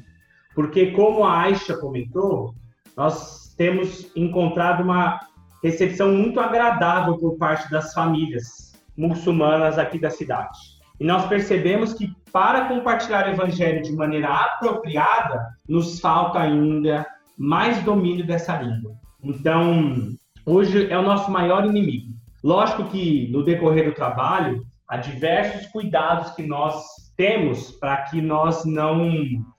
Porque, 0.55 0.87
como 0.91 1.23
a 1.23 1.41
Aisha 1.41 1.77
comentou, 1.77 2.53
nós 2.95 3.53
temos 3.57 4.11
encontrado 4.15 4.83
uma 4.83 5.19
recepção 5.63 6.13
muito 6.13 6.39
agradável 6.39 7.17
por 7.17 7.37
parte 7.37 7.69
das 7.69 7.93
famílias 7.93 8.73
muçulmanas 8.97 9.77
aqui 9.77 9.99
da 9.99 10.09
cidade. 10.09 10.57
E 10.99 11.05
nós 11.05 11.25
percebemos 11.27 11.93
que 11.93 12.11
para 12.31 12.65
compartilhar 12.65 13.27
o 13.27 13.31
evangelho 13.31 13.81
de 13.81 13.93
maneira 13.93 14.33
apropriada, 14.33 15.47
nos 15.67 15.99
falta 15.99 16.39
ainda 16.39 17.05
mais 17.37 17.81
domínio 17.83 18.25
dessa 18.25 18.61
língua. 18.61 18.93
Então, 19.23 20.15
hoje 20.45 20.91
é 20.91 20.97
o 20.97 21.03
nosso 21.03 21.31
maior 21.31 21.65
inimigo. 21.65 22.16
Lógico 22.47 22.85
que 22.85 23.29
no 23.29 23.43
decorrer 23.43 23.83
do 23.83 23.93
trabalho, 23.93 24.65
há 24.87 24.95
diversos 24.95 25.67
cuidados 25.67 26.29
que 26.29 26.47
nós 26.47 26.81
temos 27.17 27.71
para 27.71 28.03
que 28.03 28.21
nós 28.21 28.63
não 28.63 29.11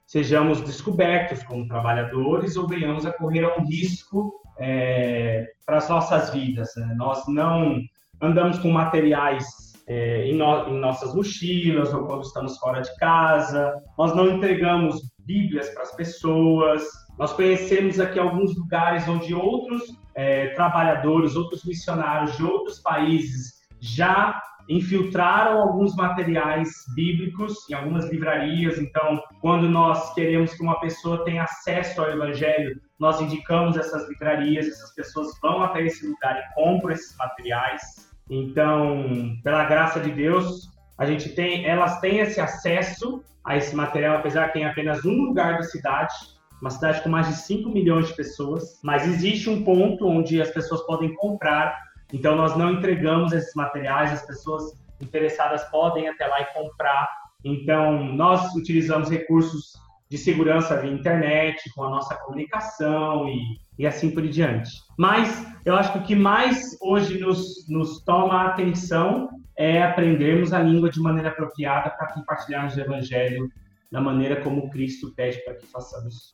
sejamos 0.06 0.62
descobertos 0.62 1.42
como 1.42 1.68
trabalhadores 1.68 2.56
ou 2.56 2.66
venhamos 2.66 3.04
a 3.04 3.12
correr 3.12 3.44
um 3.44 3.66
risco 3.66 4.32
é, 4.58 5.48
para 5.66 5.76
as 5.76 5.88
nossas 5.90 6.30
vidas. 6.30 6.70
Né? 6.78 6.94
Nós 6.96 7.28
não 7.28 7.78
andamos 8.22 8.58
com 8.58 8.70
materiais 8.70 9.44
é, 9.86 10.24
em, 10.24 10.34
no, 10.34 10.68
em 10.70 10.80
nossas 10.80 11.14
mochilas 11.14 11.92
ou 11.92 12.06
quando 12.06 12.22
estamos 12.22 12.56
fora 12.56 12.80
de 12.80 12.96
casa. 12.96 13.74
Nós 13.98 14.16
não 14.16 14.30
entregamos 14.30 15.12
Bíblias 15.26 15.68
para 15.74 15.82
as 15.82 15.94
pessoas. 15.94 16.84
Nós 17.18 17.32
conhecemos 17.32 17.98
aqui 17.98 18.18
alguns 18.18 18.56
lugares 18.56 19.08
onde 19.08 19.34
outros 19.34 19.82
é, 20.14 20.48
trabalhadores, 20.54 21.34
outros 21.34 21.64
missionários 21.64 22.36
de 22.36 22.44
outros 22.44 22.78
países 22.80 23.58
já 23.80 24.40
infiltraram 24.68 25.62
alguns 25.62 25.96
materiais 25.96 26.68
bíblicos 26.94 27.68
em 27.70 27.74
algumas 27.74 28.08
livrarias. 28.10 28.78
Então, 28.78 29.20
quando 29.40 29.68
nós 29.68 30.12
queremos 30.14 30.54
que 30.54 30.62
uma 30.62 30.78
pessoa 30.78 31.24
tenha 31.24 31.44
acesso 31.44 32.00
ao 32.00 32.10
Evangelho, 32.10 32.80
nós 32.98 33.20
indicamos 33.20 33.76
essas 33.76 34.08
livrarias, 34.08 34.68
essas 34.68 34.94
pessoas 34.94 35.28
vão 35.42 35.62
até 35.62 35.82
esse 35.82 36.06
lugar 36.06 36.36
e 36.36 36.54
compram 36.54 36.90
esses 36.90 37.16
materiais. 37.16 37.82
Então, 38.30 39.34
pela 39.42 39.64
graça 39.64 39.98
de 39.98 40.12
Deus, 40.12 40.68
a 40.98 41.06
gente 41.06 41.30
tem, 41.30 41.64
elas 41.64 41.98
têm 42.00 42.18
esse 42.18 42.40
acesso 42.40 43.24
a 43.44 43.56
esse 43.56 43.74
material, 43.74 44.18
apesar 44.18 44.48
que 44.48 44.54
tem 44.54 44.66
apenas 44.66 45.04
um 45.04 45.22
lugar 45.22 45.56
da 45.56 45.62
cidade, 45.62 46.12
uma 46.60 46.70
cidade 46.70 47.02
com 47.02 47.08
mais 47.08 47.28
de 47.28 47.34
5 47.34 47.68
milhões 47.70 48.08
de 48.08 48.14
pessoas, 48.14 48.80
mas 48.82 49.06
existe 49.06 49.48
um 49.48 49.62
ponto 49.64 50.06
onde 50.06 50.40
as 50.40 50.50
pessoas 50.50 50.82
podem 50.82 51.14
comprar, 51.14 51.78
então 52.12 52.36
nós 52.36 52.56
não 52.56 52.72
entregamos 52.72 53.32
esses 53.32 53.54
materiais, 53.54 54.12
as 54.12 54.26
pessoas 54.26 54.72
interessadas 55.00 55.64
podem 55.64 56.08
até 56.08 56.26
lá 56.26 56.40
e 56.40 56.46
comprar. 56.52 57.08
Então, 57.44 58.04
nós 58.14 58.54
utilizamos 58.54 59.08
recursos 59.08 59.72
de 60.10 60.16
segurança 60.16 60.80
via 60.80 60.90
internet, 60.90 61.70
com 61.74 61.84
a 61.84 61.90
nossa 61.90 62.16
comunicação 62.16 63.28
e, 63.28 63.40
e 63.78 63.86
assim 63.86 64.10
por 64.10 64.26
diante. 64.26 64.70
Mas 64.96 65.46
eu 65.64 65.76
acho 65.76 65.92
que 65.92 65.98
o 65.98 66.02
que 66.02 66.16
mais 66.16 66.76
hoje 66.80 67.18
nos, 67.18 67.68
nos 67.68 68.02
toma 68.04 68.34
a 68.34 68.46
atenção 68.48 69.28
é 69.56 69.82
aprendermos 69.82 70.52
a 70.52 70.60
língua 70.60 70.90
de 70.90 71.00
maneira 71.00 71.28
apropriada 71.28 71.90
para 71.90 72.12
compartilharmos 72.12 72.76
o 72.76 72.80
evangelho 72.80 73.50
da 73.90 74.00
maneira 74.00 74.42
como 74.42 74.70
Cristo 74.70 75.12
pede 75.14 75.42
para 75.44 75.54
que 75.54 75.66
façamos. 75.66 76.32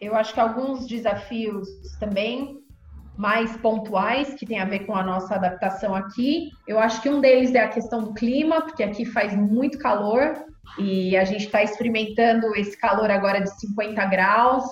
Eu 0.00 0.14
acho 0.14 0.34
que 0.34 0.40
alguns 0.40 0.86
desafios 0.86 1.68
também 1.98 2.62
mais 3.16 3.56
pontuais 3.58 4.34
que 4.34 4.44
tem 4.44 4.58
a 4.58 4.64
ver 4.64 4.80
com 4.80 4.94
a 4.94 5.02
nossa 5.02 5.34
adaptação 5.34 5.94
aqui. 5.94 6.50
Eu 6.66 6.78
acho 6.78 7.00
que 7.00 7.08
um 7.08 7.20
deles 7.20 7.54
é 7.54 7.60
a 7.60 7.68
questão 7.68 8.02
do 8.02 8.12
clima, 8.12 8.62
porque 8.62 8.82
aqui 8.82 9.04
faz 9.04 9.34
muito 9.34 9.78
calor 9.78 10.44
e 10.78 11.16
a 11.16 11.24
gente 11.24 11.46
está 11.46 11.62
experimentando 11.62 12.54
esse 12.56 12.76
calor 12.76 13.10
agora 13.10 13.40
de 13.40 13.50
50 13.60 14.04
graus 14.06 14.64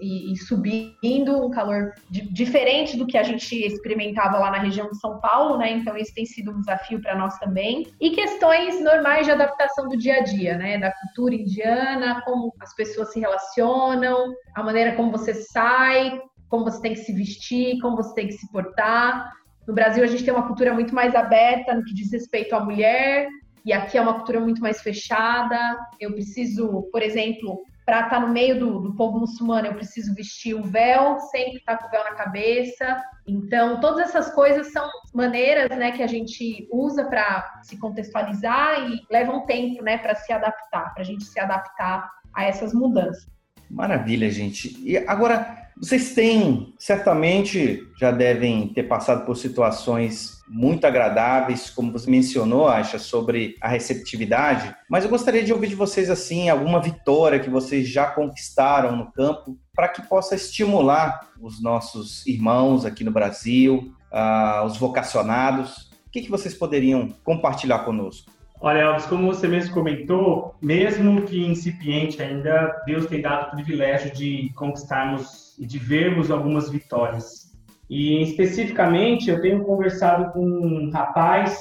e, 0.00 0.32
e 0.32 0.36
subindo, 0.36 1.46
um 1.46 1.50
calor 1.50 1.92
diferente 2.10 2.96
do 2.96 3.06
que 3.06 3.18
a 3.18 3.22
gente 3.22 3.54
experimentava 3.54 4.38
lá 4.38 4.50
na 4.50 4.58
região 4.58 4.88
de 4.90 4.98
São 4.98 5.20
Paulo, 5.20 5.58
né? 5.58 5.72
Então 5.72 5.96
isso 5.96 6.14
tem 6.14 6.26
sido 6.26 6.50
um 6.50 6.60
desafio 6.60 7.00
para 7.00 7.16
nós 7.16 7.38
também. 7.38 7.86
E 8.00 8.10
questões 8.10 8.82
normais 8.82 9.26
de 9.26 9.32
adaptação 9.32 9.88
do 9.88 9.96
dia 9.96 10.16
a 10.16 10.22
dia, 10.22 10.56
né? 10.56 10.78
Da 10.78 10.92
cultura 10.92 11.34
indiana, 11.34 12.22
como 12.24 12.52
as 12.60 12.74
pessoas 12.74 13.12
se 13.12 13.20
relacionam, 13.20 14.32
a 14.54 14.62
maneira 14.62 14.94
como 14.94 15.10
você 15.10 15.34
sai, 15.34 16.20
como 16.48 16.64
você 16.64 16.80
tem 16.82 16.92
que 16.92 17.00
se 17.00 17.12
vestir, 17.12 17.78
como 17.80 17.96
você 17.96 18.14
tem 18.14 18.26
que 18.26 18.34
se 18.34 18.50
portar. 18.50 19.32
No 19.66 19.74
Brasil, 19.74 20.02
a 20.02 20.06
gente 20.06 20.24
tem 20.24 20.34
uma 20.34 20.46
cultura 20.46 20.74
muito 20.74 20.94
mais 20.94 21.14
aberta 21.14 21.74
no 21.74 21.84
que 21.84 21.94
diz 21.94 22.12
respeito 22.12 22.54
à 22.54 22.60
mulher, 22.60 23.28
e 23.64 23.72
aqui 23.72 23.96
é 23.96 24.00
uma 24.00 24.14
cultura 24.14 24.40
muito 24.40 24.60
mais 24.60 24.80
fechada. 24.80 25.78
Eu 26.00 26.12
preciso, 26.12 26.88
por 26.90 27.02
exemplo, 27.02 27.62
para 27.84 28.02
estar 28.02 28.10
tá 28.10 28.20
no 28.20 28.28
meio 28.28 28.58
do, 28.58 28.80
do, 28.80 28.94
povo 28.94 29.18
muçulmano, 29.18 29.66
eu 29.66 29.74
preciso 29.74 30.14
vestir 30.14 30.54
o 30.54 30.62
véu, 30.62 31.18
sempre 31.30 31.56
estar 31.56 31.76
tá 31.76 31.82
com 31.82 31.88
o 31.88 31.90
véu 31.90 32.04
na 32.04 32.14
cabeça. 32.14 33.02
Então, 33.26 33.80
todas 33.80 34.08
essas 34.08 34.32
coisas 34.32 34.72
são 34.72 34.88
maneiras 35.14 35.70
né, 35.76 35.92
que 35.92 36.02
a 36.02 36.06
gente 36.06 36.68
usa 36.72 37.04
para 37.04 37.60
se 37.62 37.78
contextualizar 37.78 38.90
e 38.90 39.00
levam 39.10 39.46
tempo 39.46 39.82
né, 39.82 39.98
para 39.98 40.14
se 40.14 40.32
adaptar, 40.32 40.92
para 40.94 41.02
a 41.02 41.06
gente 41.06 41.24
se 41.24 41.38
adaptar 41.40 42.08
a 42.34 42.44
essas 42.44 42.72
mudanças. 42.72 43.28
Maravilha, 43.68 44.30
gente. 44.30 44.76
E 44.84 44.96
agora, 44.96 45.56
vocês 45.76 46.14
têm, 46.14 46.74
certamente, 46.78 47.82
já 47.98 48.10
devem 48.10 48.68
ter 48.68 48.84
passado 48.84 49.24
por 49.24 49.36
situações 49.36 50.39
muito 50.52 50.84
agradáveis, 50.84 51.70
como 51.70 51.92
você 51.92 52.10
mencionou, 52.10 52.66
Acha, 52.66 52.98
sobre 52.98 53.54
a 53.60 53.68
receptividade, 53.68 54.74
mas 54.88 55.04
eu 55.04 55.10
gostaria 55.10 55.44
de 55.44 55.52
ouvir 55.52 55.68
de 55.68 55.76
vocês, 55.76 56.10
assim, 56.10 56.48
alguma 56.48 56.80
vitória 56.80 57.38
que 57.38 57.48
vocês 57.48 57.88
já 57.88 58.06
conquistaram 58.06 58.96
no 58.96 59.12
campo, 59.12 59.56
para 59.72 59.88
que 59.88 60.02
possa 60.02 60.34
estimular 60.34 61.20
os 61.40 61.62
nossos 61.62 62.26
irmãos 62.26 62.84
aqui 62.84 63.04
no 63.04 63.12
Brasil, 63.12 63.94
uh, 64.12 64.64
os 64.66 64.76
vocacionados. 64.76 65.90
O 66.06 66.10
que, 66.10 66.22
que 66.22 66.30
vocês 66.30 66.52
poderiam 66.52 67.08
compartilhar 67.22 67.78
conosco? 67.80 68.32
Olha, 68.60 68.80
Elvis, 68.80 69.06
como 69.06 69.26
você 69.26 69.48
mesmo 69.48 69.72
comentou, 69.72 70.54
mesmo 70.60 71.22
que 71.22 71.46
incipiente 71.46 72.20
ainda, 72.20 72.82
Deus 72.84 73.06
tem 73.06 73.22
dado 73.22 73.46
o 73.46 73.50
privilégio 73.52 74.12
de 74.12 74.52
conquistarmos 74.54 75.56
e 75.58 75.64
de 75.64 75.78
vermos 75.78 76.30
algumas 76.30 76.68
vitórias. 76.68 77.49
E 77.90 78.22
especificamente, 78.22 79.28
eu 79.28 79.42
tenho 79.42 79.64
conversado 79.64 80.32
com 80.32 80.46
um 80.46 80.90
rapaz, 80.90 81.58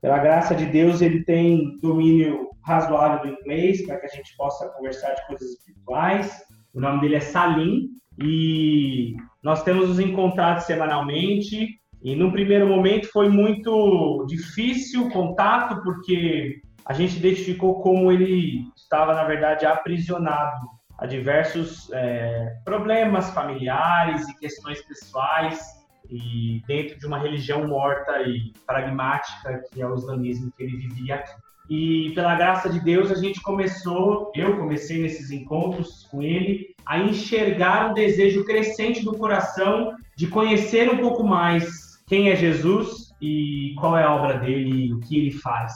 pela 0.00 0.18
graça 0.18 0.54
de 0.54 0.64
Deus, 0.66 1.02
ele 1.02 1.24
tem 1.24 1.76
domínio 1.82 2.50
razoável 2.64 3.20
do 3.20 3.40
inglês 3.40 3.84
para 3.84 3.98
que 3.98 4.06
a 4.06 4.08
gente 4.08 4.36
possa 4.36 4.68
conversar 4.70 5.12
de 5.14 5.26
coisas 5.26 5.50
espirituais. 5.50 6.40
O 6.72 6.80
nome 6.80 7.00
dele 7.00 7.16
é 7.16 7.20
Salim 7.20 7.88
e 8.16 9.16
nós 9.42 9.64
temos 9.64 9.88
nos 9.88 9.98
encontrado 9.98 10.60
semanalmente 10.60 11.68
e 12.00 12.14
num 12.14 12.30
primeiro 12.30 12.68
momento 12.68 13.08
foi 13.08 13.28
muito 13.28 14.24
difícil 14.28 15.06
o 15.06 15.10
contato, 15.10 15.82
porque 15.82 16.60
a 16.84 16.92
gente 16.92 17.16
identificou 17.16 17.80
como 17.80 18.12
ele 18.12 18.68
estava, 18.76 19.14
na 19.14 19.24
verdade, 19.24 19.66
aprisionado 19.66 20.60
a 20.98 21.06
diversos 21.06 21.90
é, 21.92 22.56
problemas 22.64 23.30
familiares 23.30 24.28
e 24.28 24.38
questões 24.38 24.80
pessoais, 24.82 25.82
e 26.10 26.62
dentro 26.66 26.98
de 26.98 27.06
uma 27.06 27.18
religião 27.18 27.66
morta 27.66 28.20
e 28.22 28.52
pragmática, 28.66 29.62
que 29.72 29.80
é 29.80 29.86
o 29.86 29.94
islamismo 29.94 30.52
que 30.56 30.62
ele 30.62 30.76
vivia 30.76 31.16
aqui. 31.16 31.32
E 31.70 32.12
pela 32.14 32.34
graça 32.34 32.68
de 32.68 32.80
Deus, 32.80 33.10
a 33.10 33.14
gente 33.14 33.40
começou, 33.40 34.30
eu 34.34 34.58
comecei 34.58 35.00
nesses 35.00 35.30
encontros 35.30 36.06
com 36.10 36.22
ele, 36.22 36.74
a 36.84 36.98
enxergar 36.98 37.90
um 37.90 37.94
desejo 37.94 38.44
crescente 38.44 39.04
do 39.04 39.16
coração 39.16 39.94
de 40.16 40.26
conhecer 40.26 40.92
um 40.92 40.98
pouco 40.98 41.24
mais 41.24 42.02
quem 42.06 42.28
é 42.28 42.36
Jesus 42.36 43.14
e 43.22 43.74
qual 43.78 43.96
é 43.96 44.02
a 44.02 44.14
obra 44.14 44.38
dele 44.38 44.86
e 44.86 44.92
o 44.92 45.00
que 45.00 45.16
ele 45.16 45.30
faz. 45.30 45.72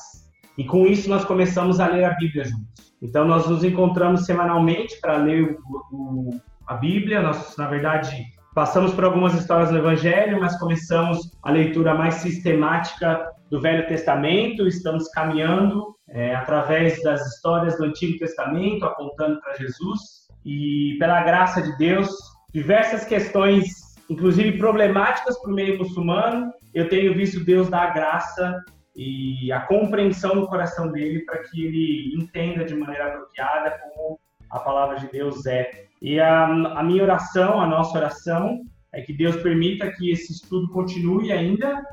E 0.59 0.64
com 0.64 0.87
isso 0.87 1.09
nós 1.09 1.24
começamos 1.24 1.81
a 1.81 1.87
ler 1.87 2.05
a 2.05 2.14
Bíblia 2.14 2.44
juntos. 2.44 2.86
Então 3.02 3.24
nós 3.26 3.46
nos 3.46 3.62
encontramos 3.62 4.24
semanalmente 4.24 5.00
para 5.00 5.16
ler 5.16 5.59
o, 5.70 5.96
o, 5.96 6.40
a 6.66 6.74
Bíblia. 6.74 7.20
Nós, 7.20 7.56
na 7.56 7.66
verdade, 7.68 8.24
passamos 8.54 8.92
por 8.94 9.04
algumas 9.04 9.35
histórias 9.35 9.70
do 9.70 9.78
Evangelho, 9.78 10.40
mas 10.40 10.59
começamos 10.59 11.30
a 11.42 11.50
leitura 11.50 11.94
mais 11.94 12.14
sistemática 12.14 13.30
do 13.50 13.61
Velho 13.61 13.87
Testamento. 13.87 14.66
Estamos 14.66 15.09
caminhando 15.09 15.94
é, 16.09 16.35
através 16.35 17.02
das 17.02 17.26
histórias 17.35 17.76
do 17.76 17.85
Antigo 17.85 18.18
Testamento, 18.18 18.85
apontando 18.85 19.40
para 19.40 19.54
Jesus. 19.54 20.26
E 20.44 20.96
pela 20.98 21.22
graça 21.22 21.61
de 21.61 21.76
Deus, 21.76 22.09
diversas 22.54 23.04
questões 23.04 23.87
inclusive 24.09 24.59
problemáticas 24.59 25.38
para 25.40 25.50
o 25.50 25.54
meio 25.54 25.78
muçulmano, 25.78 26.52
eu 26.74 26.88
tenho 26.88 27.14
visto 27.14 27.44
Deus 27.44 27.68
dar 27.68 27.92
graça 27.92 28.62
e 28.96 29.52
a 29.52 29.61
compreensão 29.61 30.35
no 30.35 30.46
coração 30.46 30.90
dele 30.90 31.20
para 31.26 31.38
que 31.40 31.66
ele 31.66 32.14
entenda 32.16 32.64
de 32.64 32.74
maneira 32.74 33.09
apropriada 33.09 33.78
como 33.78 34.18
a 34.50 34.59
palavra 34.59 34.98
de 34.98 35.09
Deus 35.09 35.44
é. 35.44 35.85
E 36.00 36.18
a, 36.18 36.44
a 36.44 36.82
minha 36.82 37.02
oração, 37.02 37.61
a 37.61 37.66
nossa 37.66 37.98
oração, 37.98 38.62
é 38.92 39.02
que 39.02 39.12
Deus 39.12 39.37
permita 39.37 39.92
que 39.92 40.11
esse 40.11 40.32
estudo 40.32 40.70
continue 40.70 41.30
ainda, 41.30 41.85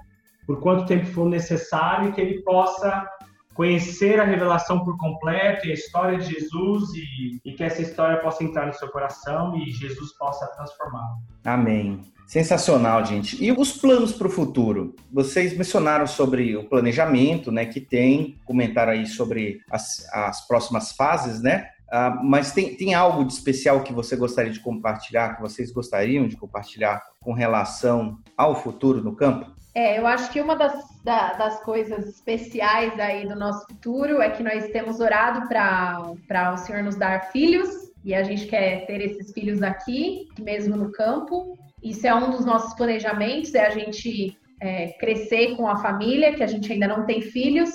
por 0.48 0.62
quanto 0.62 0.86
tempo 0.86 1.06
for 1.08 1.28
necessário, 1.28 2.10
e 2.10 2.12
que 2.14 2.22
ele 2.22 2.42
possa 2.44 3.06
conhecer 3.54 4.20
a 4.20 4.24
revelação 4.24 4.84
por 4.84 4.98
completo 4.98 5.68
e 5.68 5.72
a 5.72 5.74
história 5.74 6.18
de 6.18 6.34
Jesus 6.34 6.90
e, 6.94 7.40
e 7.46 7.54
que 7.54 7.64
essa 7.64 7.82
história 7.82 8.18
possa 8.18 8.44
entrar 8.44 8.68
no 8.68 8.74
seu 8.74 8.90
coração 8.90 9.56
e 9.58 9.72
Jesus 9.72 10.14
possa 10.18 10.48
transformá-lo. 10.48 11.18
Amém. 11.44 12.02
Sensacional, 12.26 13.06
gente. 13.06 13.44
E 13.44 13.52
os 13.52 13.74
planos 13.74 14.14
para 14.14 14.28
o 14.28 14.32
futuro? 14.32 14.96
Vocês 15.12 15.56
mencionaram 15.56 16.08
sobre 16.08 16.56
o 16.56 16.68
planejamento, 16.68 17.52
né, 17.52 17.66
que 17.66 17.82
tem, 17.82 18.40
comentaram 18.46 18.94
aí 18.94 19.06
sobre 19.06 19.60
as, 19.70 20.08
as 20.12 20.48
próximas 20.48 20.94
fases, 20.94 21.42
né? 21.42 21.70
Uh, 21.94 22.24
mas 22.24 22.52
tem, 22.52 22.76
tem 22.76 22.96
algo 22.96 23.24
de 23.24 23.34
especial 23.34 23.84
que 23.84 23.94
você 23.94 24.16
gostaria 24.16 24.52
de 24.52 24.60
compartilhar, 24.60 25.36
que 25.36 25.42
vocês 25.42 25.72
gostariam 25.72 26.28
de 26.28 26.36
compartilhar 26.36 27.04
com 27.22 27.34
relação 27.34 28.18
ao 28.36 28.56
futuro 28.56 29.04
no 29.04 29.16
campo? 29.16 29.52
É, 29.76 30.00
eu 30.00 30.08
acho 30.08 30.32
que 30.32 30.42
uma 30.42 30.56
das, 30.56 30.74
da, 31.04 31.34
das 31.34 31.62
coisas 31.64 32.08
especiais 32.08 32.98
aí 33.00 33.28
do 33.28 33.36
nosso 33.36 33.66
futuro 33.68 34.22
é 34.22 34.30
que 34.30 34.42
nós 34.42 34.68
temos 34.70 35.00
orado 35.00 35.48
para 35.48 36.54
o 36.54 36.58
Senhor 36.58 36.82
nos 36.82 36.96
dar 36.96 37.32
filhos 37.32 37.92
e 38.06 38.14
a 38.14 38.24
gente 38.24 38.48
quer 38.48 38.86
ter 38.86 39.02
esses 39.02 39.32
filhos 39.34 39.62
aqui, 39.62 40.28
mesmo 40.40 40.76
no 40.76 40.92
campo. 40.92 41.58
Isso 41.82 42.08
é 42.08 42.16
um 42.16 42.32
dos 42.32 42.46
nossos 42.46 42.74
planejamentos, 42.76 43.54
é 43.54 43.66
a 43.66 43.70
gente 43.70 44.38
é, 44.62 44.94
crescer 45.00 45.56
com 45.56 45.68
a 45.68 45.78
família, 45.78 46.34
que 46.34 46.44
a 46.44 46.48
gente 46.48 46.72
ainda 46.72 46.88
não 46.88 47.06
tem 47.06 47.22
filhos, 47.22 47.70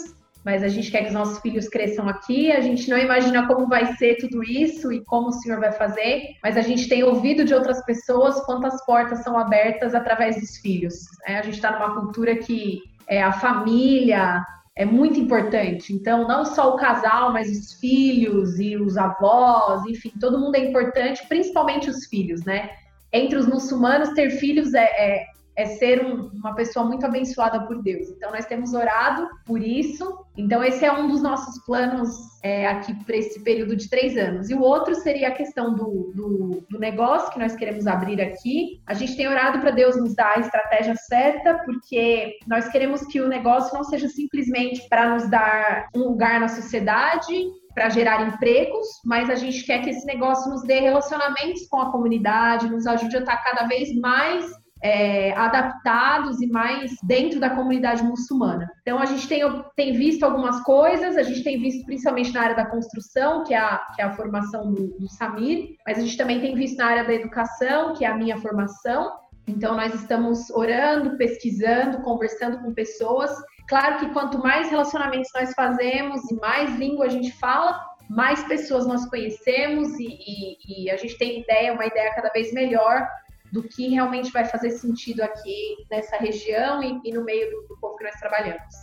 mas 0.44 0.62
a 0.62 0.68
gente 0.68 0.90
quer 0.90 1.02
que 1.02 1.08
os 1.08 1.14
nossos 1.14 1.38
filhos 1.40 1.68
cresçam 1.68 2.08
aqui. 2.08 2.50
A 2.50 2.60
gente 2.60 2.88
não 2.88 2.96
imagina 2.96 3.46
como 3.46 3.66
vai 3.66 3.94
ser 3.96 4.16
tudo 4.16 4.42
isso 4.42 4.90
e 4.90 5.04
como 5.04 5.28
o 5.28 5.32
Senhor 5.32 5.60
vai 5.60 5.72
fazer, 5.72 6.36
mas 6.42 6.56
a 6.56 6.62
gente 6.62 6.88
tem 6.88 7.02
ouvido 7.02 7.44
de 7.44 7.52
outras 7.52 7.84
pessoas 7.84 8.40
quantas 8.46 8.84
portas 8.86 9.22
são 9.22 9.38
abertas 9.38 9.94
através 9.94 10.40
dos 10.40 10.56
filhos. 10.58 10.94
É, 11.26 11.38
a 11.38 11.42
gente 11.42 11.56
está 11.56 11.72
numa 11.72 12.00
cultura 12.00 12.36
que 12.36 12.80
é, 13.08 13.22
a 13.22 13.32
família 13.32 14.44
é 14.76 14.84
muito 14.84 15.18
importante. 15.18 15.92
Então, 15.92 16.28
não 16.28 16.44
só 16.44 16.74
o 16.74 16.76
casal, 16.76 17.32
mas 17.32 17.50
os 17.50 17.72
filhos 17.80 18.60
e 18.60 18.76
os 18.76 18.96
avós, 18.96 19.84
enfim, 19.86 20.12
todo 20.20 20.38
mundo 20.38 20.54
é 20.54 20.60
importante, 20.60 21.26
principalmente 21.28 21.90
os 21.90 22.06
filhos, 22.06 22.44
né? 22.44 22.70
Entre 23.12 23.36
os 23.36 23.46
muçulmanos, 23.46 24.10
ter 24.10 24.30
filhos 24.30 24.74
é, 24.74 24.84
é 24.84 25.26
é 25.58 25.66
ser 25.66 26.06
um, 26.06 26.30
uma 26.34 26.54
pessoa 26.54 26.86
muito 26.86 27.04
abençoada 27.04 27.66
por 27.66 27.82
Deus. 27.82 28.08
Então, 28.10 28.30
nós 28.30 28.46
temos 28.46 28.72
orado 28.74 29.28
por 29.44 29.60
isso. 29.60 30.24
Então, 30.36 30.62
esse 30.62 30.84
é 30.84 30.92
um 30.92 31.08
dos 31.08 31.20
nossos 31.20 31.60
planos 31.64 32.08
é, 32.44 32.68
aqui 32.68 32.94
para 33.04 33.16
esse 33.16 33.42
período 33.42 33.74
de 33.74 33.90
três 33.90 34.16
anos. 34.16 34.48
E 34.48 34.54
o 34.54 34.60
outro 34.60 34.94
seria 34.94 35.28
a 35.28 35.34
questão 35.34 35.74
do, 35.74 36.12
do, 36.14 36.64
do 36.70 36.78
negócio 36.78 37.32
que 37.32 37.40
nós 37.40 37.56
queremos 37.56 37.88
abrir 37.88 38.20
aqui. 38.20 38.80
A 38.86 38.94
gente 38.94 39.16
tem 39.16 39.26
orado 39.26 39.58
para 39.58 39.72
Deus 39.72 39.96
nos 39.96 40.14
dar 40.14 40.36
a 40.36 40.40
estratégia 40.40 40.94
certa, 40.94 41.58
porque 41.64 42.38
nós 42.46 42.68
queremos 42.68 43.04
que 43.06 43.20
o 43.20 43.26
negócio 43.26 43.74
não 43.74 43.82
seja 43.82 44.08
simplesmente 44.08 44.88
para 44.88 45.12
nos 45.12 45.28
dar 45.28 45.88
um 45.92 46.04
lugar 46.04 46.38
na 46.38 46.46
sociedade 46.46 47.34
para 47.74 47.88
gerar 47.88 48.26
empregos, 48.28 48.86
mas 49.04 49.28
a 49.28 49.34
gente 49.34 49.64
quer 49.64 49.82
que 49.82 49.90
esse 49.90 50.06
negócio 50.06 50.50
nos 50.50 50.62
dê 50.62 50.80
relacionamentos 50.80 51.66
com 51.68 51.80
a 51.80 51.90
comunidade, 51.92 52.70
nos 52.70 52.86
ajude 52.86 53.16
a 53.16 53.20
estar 53.20 53.36
cada 53.38 53.66
vez 53.66 53.94
mais 53.96 54.46
é, 54.82 55.32
adaptados 55.32 56.40
e 56.40 56.46
mais 56.46 56.92
dentro 57.02 57.40
da 57.40 57.50
comunidade 57.50 58.02
muçulmana. 58.02 58.70
Então, 58.82 58.98
a 58.98 59.06
gente 59.06 59.28
tem, 59.28 59.42
tem 59.76 59.92
visto 59.92 60.22
algumas 60.24 60.60
coisas, 60.62 61.16
a 61.16 61.22
gente 61.22 61.42
tem 61.42 61.60
visto 61.60 61.84
principalmente 61.84 62.32
na 62.32 62.42
área 62.42 62.56
da 62.56 62.66
construção, 62.66 63.44
que 63.44 63.54
é 63.54 63.58
a, 63.58 63.78
que 63.94 64.02
é 64.02 64.04
a 64.04 64.12
formação 64.12 64.72
do, 64.72 64.98
do 64.98 65.08
Samir, 65.08 65.76
mas 65.86 65.98
a 65.98 66.02
gente 66.02 66.16
também 66.16 66.40
tem 66.40 66.54
visto 66.54 66.76
na 66.76 66.86
área 66.86 67.04
da 67.04 67.14
educação, 67.14 67.94
que 67.94 68.04
é 68.04 68.08
a 68.08 68.16
minha 68.16 68.36
formação. 68.38 69.12
Então, 69.46 69.74
nós 69.74 69.94
estamos 69.94 70.50
orando, 70.50 71.16
pesquisando, 71.16 72.02
conversando 72.02 72.60
com 72.60 72.74
pessoas. 72.74 73.30
Claro 73.66 73.98
que 73.98 74.12
quanto 74.12 74.38
mais 74.38 74.70
relacionamentos 74.70 75.30
nós 75.34 75.52
fazemos 75.54 76.30
e 76.30 76.34
mais 76.36 76.76
língua 76.76 77.06
a 77.06 77.08
gente 77.08 77.32
fala, 77.32 77.80
mais 78.08 78.42
pessoas 78.44 78.86
nós 78.86 79.08
conhecemos 79.08 79.98
e, 79.98 80.06
e, 80.06 80.84
e 80.84 80.90
a 80.90 80.96
gente 80.96 81.18
tem 81.18 81.40
ideia, 81.40 81.72
uma 81.72 81.86
ideia 81.86 82.14
cada 82.14 82.30
vez 82.30 82.52
melhor 82.52 83.06
do 83.52 83.62
que 83.62 83.88
realmente 83.88 84.30
vai 84.30 84.44
fazer 84.44 84.70
sentido 84.70 85.22
aqui 85.22 85.76
nessa 85.90 86.16
região 86.16 86.82
e, 86.82 87.00
e 87.04 87.12
no 87.12 87.24
meio 87.24 87.50
do, 87.50 87.68
do 87.68 87.80
povo 87.80 87.96
que 87.96 88.04
nós 88.04 88.14
trabalhamos. 88.14 88.74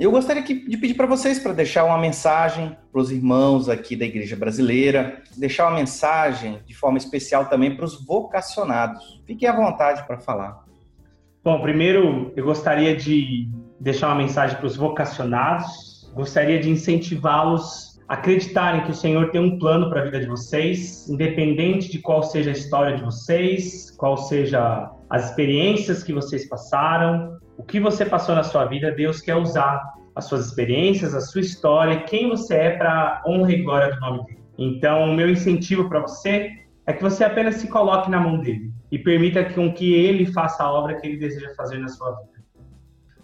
Eu 0.00 0.10
gostaria 0.10 0.42
de 0.42 0.54
pedir 0.78 0.94
para 0.94 1.06
vocês 1.06 1.38
para 1.38 1.52
deixar 1.52 1.84
uma 1.84 1.98
mensagem 1.98 2.74
para 2.90 3.02
os 3.02 3.10
irmãos 3.10 3.68
aqui 3.68 3.94
da 3.94 4.06
Igreja 4.06 4.34
Brasileira, 4.34 5.22
deixar 5.36 5.68
uma 5.68 5.78
mensagem 5.78 6.58
de 6.64 6.72
forma 6.72 6.96
especial 6.96 7.50
também 7.50 7.76
para 7.76 7.84
os 7.84 8.02
vocacionados. 8.02 9.22
Fiquem 9.26 9.46
à 9.46 9.54
vontade 9.54 10.06
para 10.06 10.18
falar. 10.18 10.64
Bom, 11.44 11.60
primeiro 11.60 12.32
eu 12.34 12.46
gostaria 12.46 12.96
de 12.96 13.46
deixar 13.78 14.06
uma 14.06 14.16
mensagem 14.16 14.56
para 14.56 14.66
os 14.66 14.74
vocacionados, 14.74 15.89
Gostaria 16.14 16.58
de 16.58 16.70
incentivá-los 16.70 18.00
a 18.08 18.14
acreditarem 18.14 18.82
que 18.82 18.90
o 18.90 18.94
Senhor 18.94 19.30
tem 19.30 19.40
um 19.40 19.58
plano 19.58 19.88
para 19.88 20.00
a 20.00 20.04
vida 20.04 20.20
de 20.20 20.26
vocês, 20.26 21.08
independente 21.08 21.90
de 21.90 21.98
qual 22.00 22.22
seja 22.22 22.50
a 22.50 22.52
história 22.52 22.96
de 22.96 23.04
vocês, 23.04 23.90
qual 23.92 24.16
seja 24.16 24.90
as 25.08 25.30
experiências 25.30 26.02
que 26.02 26.12
vocês 26.12 26.48
passaram, 26.48 27.38
o 27.56 27.62
que 27.62 27.78
você 27.78 28.04
passou 28.04 28.34
na 28.34 28.42
sua 28.42 28.64
vida, 28.64 28.90
Deus 28.90 29.20
quer 29.20 29.36
usar 29.36 29.80
as 30.14 30.24
suas 30.24 30.46
experiências, 30.46 31.14
a 31.14 31.20
sua 31.20 31.40
história, 31.40 32.02
quem 32.02 32.28
você 32.28 32.54
é 32.54 32.70
para 32.76 33.22
honra 33.26 33.52
e 33.52 33.62
glória 33.62 33.94
do 33.94 34.00
nome 34.00 34.24
dele. 34.24 34.40
Então, 34.58 35.04
o 35.04 35.14
meu 35.14 35.30
incentivo 35.30 35.88
para 35.88 36.00
você 36.00 36.50
é 36.86 36.92
que 36.92 37.02
você 37.02 37.22
apenas 37.22 37.56
se 37.56 37.68
coloque 37.68 38.10
na 38.10 38.18
mão 38.18 38.40
dele 38.40 38.72
e 38.90 38.98
permita 38.98 39.44
com 39.44 39.72
que 39.72 39.94
ele 39.94 40.26
faça 40.26 40.64
a 40.64 40.72
obra 40.72 40.96
que 41.00 41.06
ele 41.06 41.16
deseja 41.16 41.54
fazer 41.56 41.78
na 41.78 41.88
sua 41.88 42.10
vida. 42.12 42.44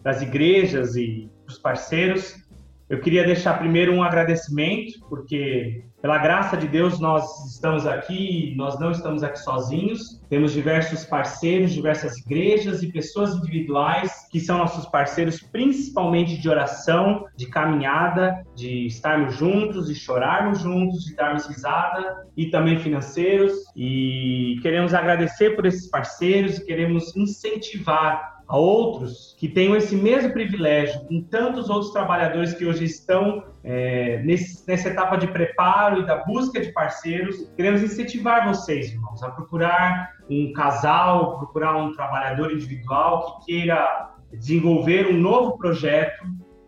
Das 0.03 0.23
igrejas 0.23 0.95
e 0.97 1.29
dos 1.45 1.59
parceiros, 1.59 2.46
eu 2.89 3.01
queria 3.01 3.25
deixar 3.25 3.59
primeiro 3.59 3.93
um 3.93 4.03
agradecimento, 4.03 5.01
porque 5.09 5.83
pela 6.01 6.19
graça 6.19 6.57
de 6.57 6.69
Deus 6.69 7.01
nós 7.01 7.53
estamos 7.53 7.85
aqui, 7.85 8.55
nós 8.57 8.79
não 8.79 8.93
estamos 8.93 9.25
aqui 9.25 9.41
sozinhos. 9.41 10.23
Temos 10.29 10.53
diversos 10.53 11.05
parceiros, 11.05 11.73
diversas 11.73 12.17
igrejas 12.19 12.81
e 12.85 12.93
pessoas 12.93 13.35
individuais 13.35 14.29
que 14.31 14.39
são 14.39 14.59
nossos 14.59 14.87
parceiros, 14.87 15.41
principalmente 15.41 16.41
de 16.41 16.49
oração, 16.49 17.25
de 17.37 17.47
caminhada, 17.47 18.45
de 18.55 18.87
estarmos 18.87 19.35
juntos, 19.35 19.89
de 19.89 19.95
chorarmos 19.97 20.61
juntos, 20.61 21.05
de 21.07 21.17
darmos 21.17 21.45
risada 21.47 22.25
e 22.37 22.47
também 22.51 22.79
financeiros. 22.79 23.53
E 23.75 24.61
queremos 24.63 24.95
agradecer 24.95 25.57
por 25.57 25.67
esses 25.67 25.91
parceiros 25.91 26.59
e 26.59 26.65
queremos 26.65 27.17
incentivar 27.17 28.36
a 28.49 28.57
outros 28.57 29.35
que 29.39 29.49
tenham 29.49 29.75
esse 29.75 29.97
mesmo 29.97 30.33
privilégio, 30.33 31.01
com 31.07 31.21
tantos 31.23 31.69
outros 31.69 31.93
trabalhadores 31.93 32.55
que 32.55 32.65
hoje 32.65 32.85
estão 32.85 33.45
é, 33.65 34.23
nesse, 34.23 34.67
nessa 34.69 34.89
etapa 34.89 35.17
de 35.17 35.27
preparo 35.27 36.01
e 36.01 36.07
da 36.07 36.25
busca 36.25 36.61
de 36.61 36.73
parceiros. 36.73 37.51
Queremos 37.57 37.83
incentivar 37.83 38.47
vocês, 38.47 38.93
irmãos, 38.93 39.23
a 39.23 39.31
procurar 39.31 40.13
um 40.31 40.53
casal, 40.53 41.39
procurar 41.39 41.77
um 41.77 41.93
trabalhador 41.93 42.53
individual 42.53 43.41
que 43.41 43.47
queira 43.47 44.11
desenvolver 44.33 45.09
um 45.09 45.17
novo 45.17 45.57
projeto 45.59 46.25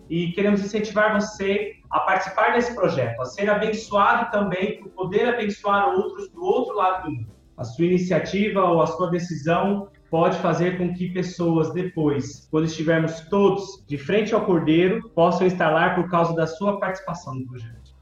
e 0.09 0.33
queremos 0.33 0.61
incentivar 0.63 1.13
você 1.15 1.75
a 1.91 2.01
participar 2.01 2.53
desse 2.55 2.75
projeto, 2.75 3.21
a 3.21 3.25
ser 3.25 3.49
abençoado 3.51 4.31
também 4.31 4.81
por 4.81 4.91
poder 4.91 5.29
abençoar 5.29 5.89
outros 5.91 6.29
do 6.31 6.43
outro 6.43 6.75
lado 6.75 7.05
do 7.05 7.13
mundo. 7.13 7.29
A 7.57 7.65
sua 7.65 7.87
iniciativa 7.87 8.65
ou 8.65 8.81
a 8.81 8.87
sua 8.87 9.11
decisão 9.11 9.89
pode 10.11 10.39
fazer 10.39 10.79
com 10.79 10.93
que 10.95 11.11
pessoas 11.11 11.73
depois, 11.73 12.49
quando 12.51 12.65
estivermos 12.65 13.21
todos 13.29 13.85
de 13.87 13.99
frente 13.99 14.35
ao 14.35 14.45
Cordeiro, 14.45 15.09
possam 15.11 15.47
lá 15.59 15.95
por 15.95 16.11
causa 16.11 16.35
da 16.35 16.47
sua 16.47 16.79
participação 16.79 17.35
no 17.35 17.47
projeto. 17.47 17.95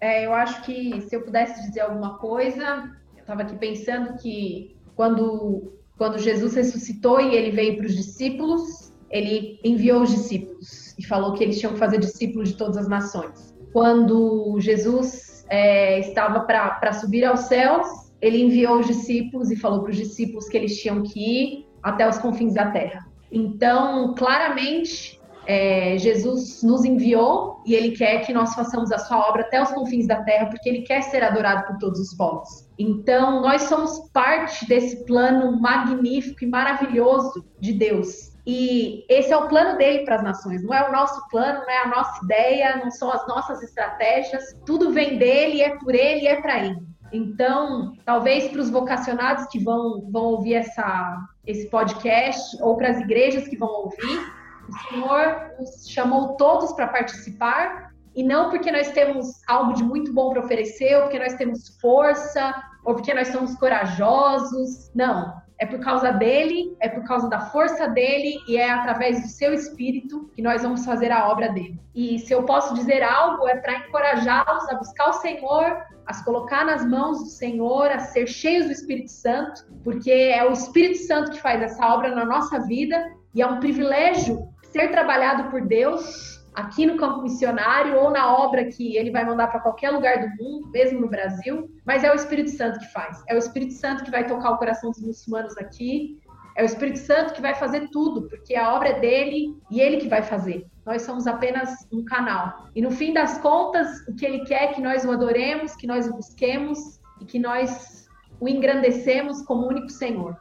É, 0.00 0.24
eu 0.24 0.32
acho 0.32 0.62
que 0.62 1.00
se 1.02 1.14
eu 1.14 1.22
pudesse 1.22 1.60
dizer 1.66 1.80
alguma 1.80 2.18
coisa, 2.18 2.90
eu 3.14 3.20
estava 3.20 3.42
aqui 3.42 3.56
pensando 3.56 4.16
que 4.18 4.76
quando, 4.96 5.72
quando 5.98 6.18
Jesus 6.18 6.54
ressuscitou 6.54 7.20
e 7.20 7.34
ele 7.34 7.50
veio 7.50 7.76
para 7.76 7.86
os 7.86 7.94
discípulos, 7.94 8.92
ele 9.10 9.60
enviou 9.64 10.02
os 10.02 10.10
discípulos 10.10 10.94
e 10.98 11.04
falou 11.04 11.34
que 11.34 11.44
eles 11.44 11.58
tinham 11.58 11.74
que 11.74 11.78
fazer 11.78 11.98
discípulos 11.98 12.50
de 12.50 12.56
todas 12.56 12.76
as 12.76 12.88
nações. 12.88 13.54
Quando 13.72 14.58
Jesus 14.60 15.44
é, 15.48 16.00
estava 16.00 16.40
para 16.40 16.92
subir 16.92 17.24
aos 17.24 17.40
céus, 17.40 17.86
ele 18.20 18.42
enviou 18.42 18.78
os 18.78 18.86
discípulos 18.86 19.50
e 19.50 19.56
falou 19.56 19.82
para 19.82 19.90
os 19.90 19.96
discípulos 19.96 20.48
que 20.48 20.56
eles 20.56 20.80
tinham 20.80 21.02
que 21.02 21.18
ir 21.20 21.66
até 21.82 22.08
os 22.08 22.18
confins 22.18 22.54
da 22.54 22.70
terra. 22.70 23.06
Então, 23.32 24.14
claramente, 24.14 25.20
é, 25.46 25.96
Jesus 25.98 26.62
nos 26.62 26.84
enviou 26.84 27.62
e 27.66 27.74
ele 27.74 27.92
quer 27.92 28.24
que 28.26 28.32
nós 28.32 28.54
façamos 28.54 28.92
a 28.92 28.98
sua 28.98 29.28
obra 29.28 29.42
até 29.42 29.62
os 29.62 29.70
confins 29.70 30.06
da 30.06 30.22
terra, 30.22 30.46
porque 30.46 30.68
ele 30.68 30.82
quer 30.82 31.02
ser 31.02 31.22
adorado 31.22 31.66
por 31.66 31.78
todos 31.78 31.98
os 32.00 32.14
povos. 32.14 32.68
Então, 32.78 33.40
nós 33.40 33.62
somos 33.62 34.10
parte 34.12 34.66
desse 34.66 35.04
plano 35.04 35.60
magnífico 35.60 36.44
e 36.44 36.46
maravilhoso 36.46 37.44
de 37.58 37.72
Deus. 37.72 38.30
E 38.46 39.04
esse 39.08 39.32
é 39.32 39.36
o 39.36 39.48
plano 39.48 39.76
dele 39.78 40.04
para 40.04 40.16
as 40.16 40.22
nações, 40.22 40.62
não 40.62 40.74
é 40.74 40.88
o 40.88 40.92
nosso 40.92 41.20
plano, 41.28 41.60
não 41.60 41.70
é 41.70 41.82
a 41.82 41.88
nossa 41.88 42.24
ideia, 42.24 42.76
não 42.76 42.90
são 42.90 43.10
as 43.12 43.26
nossas 43.28 43.62
estratégias, 43.62 44.56
tudo 44.64 44.92
vem 44.92 45.18
dele, 45.18 45.62
é 45.62 45.76
por 45.76 45.94
ele 45.94 46.22
e 46.22 46.26
é 46.26 46.40
para 46.40 46.64
ele. 46.64 46.89
Então, 47.12 47.94
talvez 48.04 48.48
para 48.48 48.60
os 48.60 48.70
vocacionados 48.70 49.46
que 49.46 49.62
vão, 49.62 50.08
vão 50.10 50.24
ouvir 50.24 50.54
essa, 50.54 51.18
esse 51.46 51.68
podcast, 51.68 52.62
ou 52.62 52.76
para 52.76 52.90
as 52.90 53.00
igrejas 53.00 53.48
que 53.48 53.56
vão 53.56 53.68
ouvir, 53.68 54.32
o 54.68 54.88
Senhor 54.88 55.52
nos 55.58 55.88
chamou 55.88 56.36
todos 56.36 56.72
para 56.72 56.88
participar, 56.88 57.90
e 58.14 58.22
não 58.22 58.50
porque 58.50 58.70
nós 58.72 58.90
temos 58.90 59.40
algo 59.48 59.72
de 59.72 59.84
muito 59.84 60.12
bom 60.12 60.30
para 60.30 60.40
oferecer, 60.40 60.96
ou 60.96 61.02
porque 61.02 61.18
nós 61.18 61.34
temos 61.34 61.78
força, 61.80 62.54
ou 62.84 62.94
porque 62.94 63.14
nós 63.14 63.28
somos 63.28 63.54
corajosos. 63.56 64.90
Não. 64.94 65.40
É 65.58 65.66
por 65.66 65.78
causa 65.80 66.10
dele, 66.10 66.74
é 66.80 66.88
por 66.88 67.04
causa 67.04 67.28
da 67.28 67.38
força 67.38 67.86
dele 67.86 68.38
e 68.48 68.56
é 68.56 68.70
através 68.70 69.20
do 69.20 69.28
seu 69.28 69.52
espírito 69.52 70.30
que 70.34 70.40
nós 70.40 70.62
vamos 70.62 70.86
fazer 70.86 71.12
a 71.12 71.28
obra 71.28 71.52
dele. 71.52 71.78
E 71.94 72.18
se 72.20 72.32
eu 72.32 72.44
posso 72.44 72.72
dizer 72.72 73.02
algo, 73.02 73.46
é 73.46 73.56
para 73.56 73.76
encorajá-los 73.76 74.68
a 74.70 74.76
buscar 74.76 75.10
o 75.10 75.12
Senhor, 75.14 75.84
a 76.10 76.12
se 76.12 76.24
colocar 76.24 76.64
nas 76.64 76.84
mãos 76.84 77.20
do 77.20 77.26
Senhor, 77.26 77.88
a 77.88 78.00
ser 78.00 78.26
cheios 78.26 78.66
do 78.66 78.72
Espírito 78.72 79.12
Santo, 79.12 79.64
porque 79.84 80.10
é 80.10 80.44
o 80.44 80.50
Espírito 80.50 80.98
Santo 80.98 81.30
que 81.30 81.40
faz 81.40 81.62
essa 81.62 81.86
obra 81.86 82.12
na 82.12 82.24
nossa 82.24 82.58
vida 82.58 83.12
e 83.32 83.40
é 83.40 83.46
um 83.46 83.60
privilégio 83.60 84.48
ser 84.72 84.90
trabalhado 84.90 85.48
por 85.50 85.64
Deus 85.64 86.40
aqui 86.52 86.84
no 86.84 86.96
campo 86.96 87.22
missionário 87.22 87.96
ou 87.96 88.10
na 88.10 88.36
obra 88.36 88.64
que 88.64 88.96
ele 88.96 89.12
vai 89.12 89.24
mandar 89.24 89.46
para 89.46 89.60
qualquer 89.60 89.90
lugar 89.90 90.18
do 90.18 90.28
mundo, 90.30 90.68
mesmo 90.72 91.00
no 91.00 91.08
Brasil, 91.08 91.70
mas 91.86 92.02
é 92.02 92.10
o 92.10 92.16
Espírito 92.16 92.50
Santo 92.50 92.80
que 92.80 92.92
faz. 92.92 93.22
É 93.28 93.34
o 93.36 93.38
Espírito 93.38 93.74
Santo 93.74 94.02
que 94.02 94.10
vai 94.10 94.26
tocar 94.26 94.50
o 94.50 94.58
coração 94.58 94.90
dos 94.90 95.00
muçulmanos 95.00 95.56
aqui. 95.58 96.20
É 96.56 96.62
o 96.62 96.66
Espírito 96.66 96.98
Santo 96.98 97.34
que 97.34 97.40
vai 97.40 97.54
fazer 97.54 97.88
tudo, 97.90 98.28
porque 98.28 98.54
a 98.54 98.74
obra 98.74 98.90
é 98.90 99.00
dele 99.00 99.56
e 99.70 99.80
ele 99.80 99.98
que 99.98 100.08
vai 100.08 100.22
fazer. 100.22 100.66
Nós 100.84 101.02
somos 101.02 101.26
apenas 101.26 101.86
um 101.92 102.04
canal. 102.04 102.66
E 102.74 102.82
no 102.82 102.90
fim 102.90 103.12
das 103.12 103.38
contas, 103.38 104.06
o 104.08 104.14
que 104.14 104.26
ele 104.26 104.44
quer 104.44 104.64
é 104.64 104.66
que 104.68 104.80
nós 104.80 105.04
o 105.04 105.10
adoremos, 105.12 105.76
que 105.76 105.86
nós 105.86 106.08
o 106.08 106.14
busquemos 106.14 107.00
e 107.20 107.24
que 107.24 107.38
nós 107.38 108.08
o 108.40 108.48
engrandecemos 108.48 109.42
como 109.42 109.68
único 109.68 109.90
Senhor. 109.90 110.36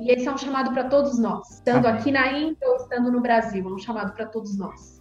E 0.00 0.10
esse 0.10 0.26
é 0.26 0.32
um 0.32 0.38
chamado 0.38 0.72
para 0.72 0.84
todos 0.84 1.18
nós, 1.18 1.50
estando 1.50 1.86
Amém. 1.86 2.00
aqui 2.00 2.10
na 2.10 2.32
Índia 2.32 2.68
ou 2.68 2.76
estando 2.76 3.12
no 3.12 3.20
Brasil, 3.20 3.68
é 3.68 3.72
um 3.72 3.78
chamado 3.78 4.14
para 4.14 4.24
todos 4.24 4.56
nós. 4.56 4.98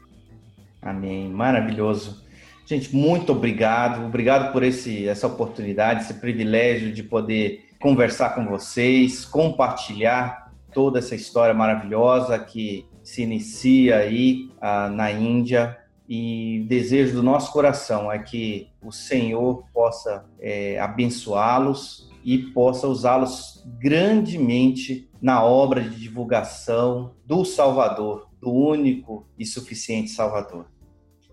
Amém. 0.82 1.30
Maravilhoso. 1.30 2.26
Gente, 2.66 2.94
muito 2.96 3.32
obrigado. 3.32 4.06
Obrigado 4.06 4.52
por 4.52 4.62
esse, 4.62 5.08
essa 5.08 5.26
oportunidade, 5.26 6.02
esse 6.02 6.14
privilégio 6.16 6.92
de 6.94 7.02
poder 7.02 7.69
conversar 7.82 8.36
com 8.36 8.46
vocês, 8.46 9.26
compartilhar 9.26 10.52
toda 10.74 11.00
essa 11.00 11.16
história 11.16 11.54
maravilhosa 11.54 12.38
que 12.38 12.86
se 13.04 13.24
inicia 13.24 13.98
aí 13.98 14.52
ah, 14.62 14.90
na 14.90 15.12
Índia. 15.12 15.78
E 16.08 16.66
desejo 16.68 17.14
do 17.14 17.24
nosso 17.24 17.52
coração 17.52 18.12
é 18.12 18.18
que 18.18 18.68
o 18.82 18.92
Senhor 18.92 19.64
possa 19.72 20.26
é, 20.40 20.80
abençoá-los 20.80 22.10
e 22.24 22.38
possa 22.38 22.88
usá-los 22.88 23.64
grandemente 23.80 25.08
na 25.22 25.44
obra 25.44 25.82
de 25.82 26.00
divulgação 26.00 27.14
do 27.26 27.46
Salvador, 27.46 28.28
do 28.42 28.52
único 28.52 29.28
e 29.38 29.46
suficiente 29.46 30.10
Salvador. 30.10 30.66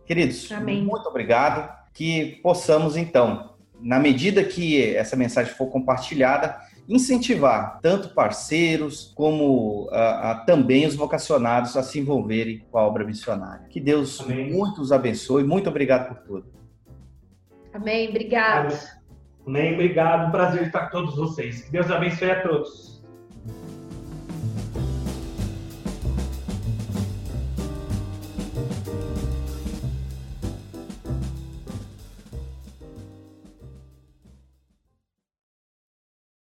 Queridos, 0.05 0.53
Amém. 0.53 0.85
muito 0.85 1.09
obrigado. 1.09 1.75
Que 1.93 2.39
possamos, 2.43 2.97
então, 2.97 3.56
na 3.81 3.99
medida 3.99 4.43
que 4.43 4.95
essa 4.95 5.17
mensagem 5.17 5.53
for 5.53 5.67
compartilhada, 5.67 6.57
incentivar 6.89 7.81
tanto 7.83 8.11
parceiros 8.11 9.13
como 9.15 9.85
uh, 9.85 9.89
uh, 9.89 10.47
também 10.47 10.87
os 10.87 10.95
vocacionados 10.95 11.77
a 11.77 11.83
se 11.83 11.99
envolverem 11.99 12.65
com 12.71 12.79
a 12.79 12.87
obra 12.87 13.05
missionária. 13.05 13.67
Que 13.69 13.81
Deus 13.81 14.21
Amém. 14.21 14.53
muito 14.53 14.81
os 14.81 14.93
abençoe. 14.93 15.43
Muito 15.43 15.69
obrigado 15.69 16.09
por 16.09 16.19
tudo. 16.23 16.47
Amém. 17.73 18.09
Obrigado. 18.09 18.79
Amém. 19.47 19.75
Obrigado. 19.75 20.29
Um 20.29 20.31
prazer 20.31 20.63
estar 20.63 20.87
com 20.87 20.99
todos 20.99 21.17
vocês. 21.17 21.63
Que 21.63 21.73
Deus 21.73 21.91
abençoe 21.91 22.31
a 22.31 22.43
todos. 22.43 22.96